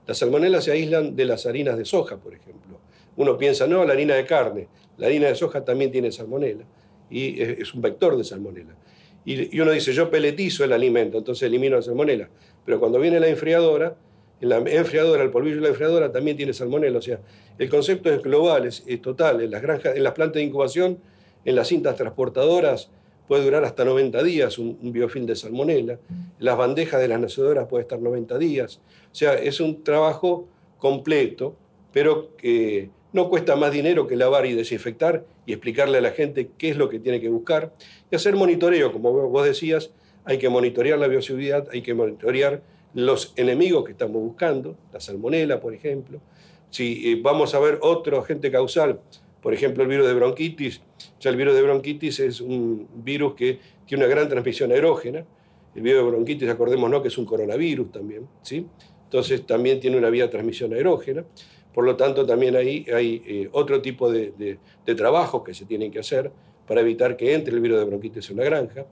Las 0.07 0.19
salmonelas 0.19 0.63
se 0.63 0.71
aíslan 0.71 1.15
de 1.15 1.25
las 1.25 1.45
harinas 1.45 1.77
de 1.77 1.85
soja, 1.85 2.17
por 2.17 2.33
ejemplo. 2.33 2.79
Uno 3.17 3.37
piensa, 3.37 3.67
no, 3.67 3.83
la 3.85 3.93
harina 3.93 4.15
de 4.15 4.25
carne. 4.25 4.67
La 4.97 5.07
harina 5.07 5.27
de 5.27 5.35
soja 5.35 5.63
también 5.63 5.91
tiene 5.91 6.11
salmonela 6.11 6.63
y 7.09 7.41
es 7.41 7.73
un 7.73 7.81
vector 7.81 8.17
de 8.17 8.23
salmonela. 8.23 8.75
Y, 9.25 9.59
uno 9.59 9.71
dice, 9.71 9.91
yo 9.91 10.09
peletizo 10.09 10.63
el 10.63 10.71
alimento, 10.71 11.17
entonces 11.17 11.43
elimino 11.43 11.75
la 11.75 11.81
salmonela. 11.81 12.29
Pero 12.63 12.79
cuando 12.79 12.99
viene 12.99 13.19
la 13.19 13.27
enfriadora, 13.27 13.95
en 14.39 14.49
la 14.49 14.57
enfriadora, 14.57 15.23
el 15.23 15.31
polvillo 15.31 15.55
de 15.55 15.61
la 15.63 15.69
enfriadora 15.69 16.11
también 16.11 16.37
tiene 16.37 16.53
salmonela. 16.53 16.99
O 16.99 17.01
sea, 17.01 17.19
el 17.57 17.69
concepto 17.69 18.11
es 18.11 18.21
global, 18.21 18.65
es, 18.65 18.83
total. 19.01 19.41
En 19.41 19.51
las, 19.51 19.61
granjas, 19.61 19.95
en 19.95 20.03
las 20.03 20.13
plantas 20.13 20.35
de 20.35 20.43
incubación, 20.43 20.99
en 21.43 21.55
las 21.55 21.67
cintas 21.67 21.95
transportadoras, 21.95 22.89
puede 23.27 23.43
durar 23.43 23.63
hasta 23.63 23.83
90 23.83 24.21
días 24.23 24.59
un, 24.59 24.77
biofilm 24.81 25.25
de 25.25 25.35
salmonela. 25.35 25.97
Las 26.39 26.57
bandejas 26.57 27.01
de 27.01 27.07
las 27.07 27.19
nacedoras 27.19 27.67
puede 27.67 27.81
estar 27.81 27.99
90 27.99 28.37
días. 28.37 28.79
O 29.11 29.15
sea, 29.15 29.33
es 29.33 29.59
un 29.59 29.83
trabajo 29.83 30.47
completo, 30.77 31.55
pero 31.91 32.35
que 32.35 32.89
no 33.15 33.29
cuesta 33.29 33.55
más 33.55 33.71
dinero 33.71 34.07
que 34.07 34.17
lavar 34.17 34.45
y 34.45 34.53
desinfectar 34.53 35.25
y 35.45 35.53
explicarle 35.53 35.99
a 35.99 36.01
la 36.01 36.11
gente 36.11 36.49
qué 36.57 36.69
es 36.69 36.77
lo 36.77 36.89
que 36.89 36.99
tiene 36.99 37.21
que 37.21 37.29
buscar. 37.29 37.73
Y 38.11 38.15
hacer 38.15 38.35
monitoreo, 38.35 38.91
como 38.91 39.11
vos 39.29 39.45
decías, 39.45 39.91
hay 40.25 40.37
que 40.37 40.49
monitorear 40.49 40.99
la 40.99 41.07
bioseguridad, 41.07 41.67
hay 41.71 41.81
que 41.81 41.93
monitorear 41.93 42.61
los 42.93 43.33
enemigos 43.37 43.85
que 43.85 43.93
estamos 43.93 44.21
buscando, 44.21 44.75
la 44.91 44.99
salmonela, 44.99 45.61
por 45.61 45.73
ejemplo. 45.73 46.19
Si 46.69 47.09
eh, 47.09 47.19
vamos 47.21 47.55
a 47.55 47.59
ver 47.59 47.79
otro 47.81 48.19
agente 48.19 48.51
causal, 48.51 48.99
por 49.41 49.53
ejemplo, 49.53 49.83
el 49.83 49.89
virus 49.89 50.07
de 50.07 50.13
bronquitis, 50.13 50.81
ya 51.21 51.29
el 51.29 51.37
virus 51.37 51.55
de 51.55 51.61
bronquitis 51.61 52.19
es 52.19 52.41
un 52.41 52.85
virus 52.95 53.35
que 53.35 53.59
tiene 53.87 54.03
una 54.03 54.13
gran 54.13 54.27
transmisión 54.27 54.73
aerógena. 54.73 55.23
El 55.73 55.81
virus 55.81 56.03
de 56.03 56.09
bronquitis, 56.09 56.49
acordémonos 56.49 57.01
que 57.01 57.07
es 57.07 57.17
un 57.17 57.25
coronavirus 57.25 57.93
también, 57.93 58.27
¿sí? 58.41 58.65
Entonces 59.05 59.45
también 59.45 59.79
tiene 59.79 59.97
una 59.97 60.09
vía 60.09 60.23
de 60.23 60.29
transmisión 60.29 60.73
aerógena. 60.73 61.23
Por 61.75 61.83
lo 61.83 61.97
tanto, 61.97 62.25
también 62.25 62.55
ahí 62.55 62.85
hay 62.91 63.21
eh, 63.27 63.49
otro 63.51 63.81
tipo 63.81 64.09
de, 64.09 64.57
de, 64.85 64.95
trabajos 64.95 65.43
que 65.43 65.53
se 65.53 65.65
tienen 65.65 65.91
que 65.91 65.99
hacer 65.99 66.31
para 66.65 66.79
evitar 66.79 67.17
que 67.17 67.33
entre 67.33 67.53
el 67.53 67.59
virus 67.59 67.79
de 67.79 67.85
bronquitis 67.85 68.29
en 68.29 68.37
una 68.37 68.45
granja. 68.45 68.85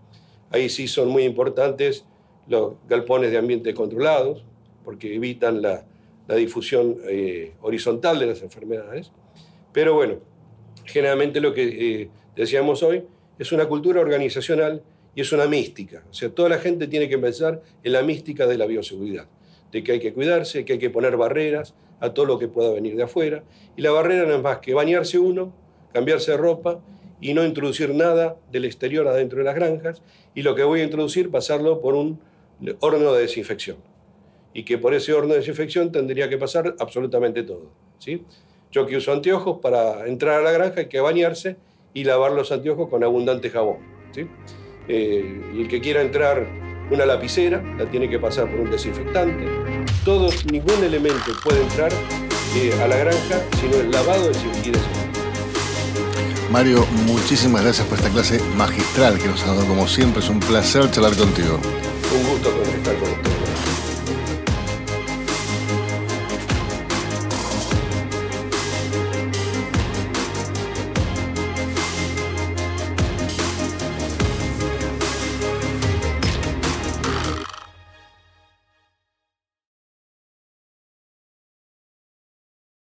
Ahí 0.52 0.68
sí 0.68 0.90
son 0.90 1.08
muy 1.08 1.24
importantes 1.24 2.04
los 2.50 2.74
galpones 2.90 3.32
de 3.32 3.38
ambiente 3.38 3.74
controlados, 3.74 4.44
porque 4.84 5.16
evitan 5.16 5.62
la, 5.62 5.86
difusión 6.36 6.98
eh, 7.08 7.54
horizontal 7.62 8.20
de 8.20 8.26
las 8.26 8.42
enfermedades. 8.42 9.12
Pero 9.72 9.94
bueno, 9.94 10.16
generalmente 10.84 11.40
lo 11.40 11.54
que 11.54 12.02
eh, 12.02 12.10
decíamos 12.36 12.84
hoy 12.84 13.04
es 13.40 13.52
una 13.54 13.66
cultura 13.66 14.02
organizacional 14.02 14.82
y 15.16 15.22
es 15.22 15.32
una 15.32 15.48
mística. 15.48 16.04
O 16.10 16.14
sea, 16.14 16.30
toda 16.30 16.50
la 16.50 16.58
gente 16.58 16.88
tiene 16.88 17.08
que 17.08 17.18
pensar 17.18 17.62
en 17.82 17.94
la 17.94 18.02
mística 18.02 18.46
de 18.46 18.58
la 18.58 18.66
bioseguridad, 18.66 19.28
de 19.72 19.84
que 19.84 19.94
hay 19.94 20.00
que 20.02 20.12
cuidarse, 20.12 20.66
que 20.66 20.74
hay 20.74 20.80
que 20.80 20.90
poner 20.90 21.16
barreras, 21.16 21.76
a 22.04 22.14
todo 22.14 22.26
lo 22.26 22.38
que 22.38 22.50
pueda 22.50 22.72
venir 22.72 22.98
de 22.98 23.04
afuera. 23.04 23.44
Y 23.78 23.82
la 23.82 23.92
barrera 23.92 24.26
no 24.26 24.36
es 24.36 24.42
más 24.42 24.58
que 24.58 24.74
bañarse 24.74 25.18
uno, 25.18 25.54
cambiarse 25.94 26.32
de 26.32 26.38
ropa 26.38 26.82
y 27.22 27.34
no 27.34 27.46
introducir 27.46 27.96
nada 27.96 28.36
del 28.52 28.66
exterior 28.66 29.08
adentro 29.08 29.40
de 29.40 29.46
las 29.46 29.56
granjas. 29.56 30.02
Y 30.36 30.42
lo 30.42 30.54
que 30.54 30.64
voy 30.64 30.82
a 30.82 30.84
introducir, 30.84 31.32
pasarlo 31.32 31.80
por 31.80 31.96
un 31.96 32.20
horno 32.82 33.14
de 33.14 33.22
desinfección. 33.22 33.78
Y 34.54 34.64
que 34.64 34.78
por 34.78 34.94
ese 34.94 35.14
horno 35.14 35.30
de 35.30 35.40
desinfección 35.40 35.94
tendría 35.94 36.28
que 36.28 36.38
pasar 36.38 36.76
absolutamente 36.78 37.44
todo. 37.44 37.72
¿sí? 38.00 38.26
Yo 38.70 38.86
que 38.86 38.98
uso 38.98 39.14
anteojos, 39.14 39.60
para 39.62 40.06
entrar 40.06 40.42
a 40.42 40.44
la 40.44 40.52
granja 40.52 40.82
hay 40.82 40.88
que 40.88 41.00
bañarse 41.00 41.56
y 41.94 42.04
lavar 42.04 42.34
los 42.34 42.52
anteojos 42.52 42.90
con 42.90 43.02
abundante 43.06 43.50
jabón. 43.50 43.78
¿sí? 44.12 44.28
Eh, 44.90 45.42
el 45.54 45.70
que 45.70 45.80
quiera 45.80 46.02
entrar 46.02 46.46
una 46.90 47.06
lapicera, 47.06 47.64
la 47.78 47.86
tiene 47.86 48.10
que 48.10 48.20
pasar 48.20 48.50
por 48.50 48.60
un 48.60 48.72
desinfectante. 48.72 49.46
Todo, 50.06 50.30
ningún 50.52 50.84
elemento 50.84 51.32
puede 51.44 51.62
entrar 51.62 51.92
eh, 52.56 52.74
a 52.84 52.88
la 52.88 52.98
granja 52.98 53.42
sino 53.60 53.78
el 53.78 53.92
lavado 53.92 54.30
de 54.30 54.38
y 54.38 54.72
Mario, 56.52 56.86
muchísimas 57.08 57.64
gracias 57.64 57.88
por 57.88 57.98
esta 57.98 58.12
clase 58.12 58.40
magistral 58.56 59.18
que 59.18 59.28
nos 59.28 59.42
ha 59.44 59.48
dado 59.48 59.66
como 59.66 59.88
siempre. 59.88 60.22
Es 60.22 60.30
un 60.30 60.40
placer 60.40 60.92
charlar 60.92 61.16
contigo. 61.16 61.60
Un 62.16 62.30
gusto 62.30 62.50
estar 62.50 62.96
contigo. 62.96 63.33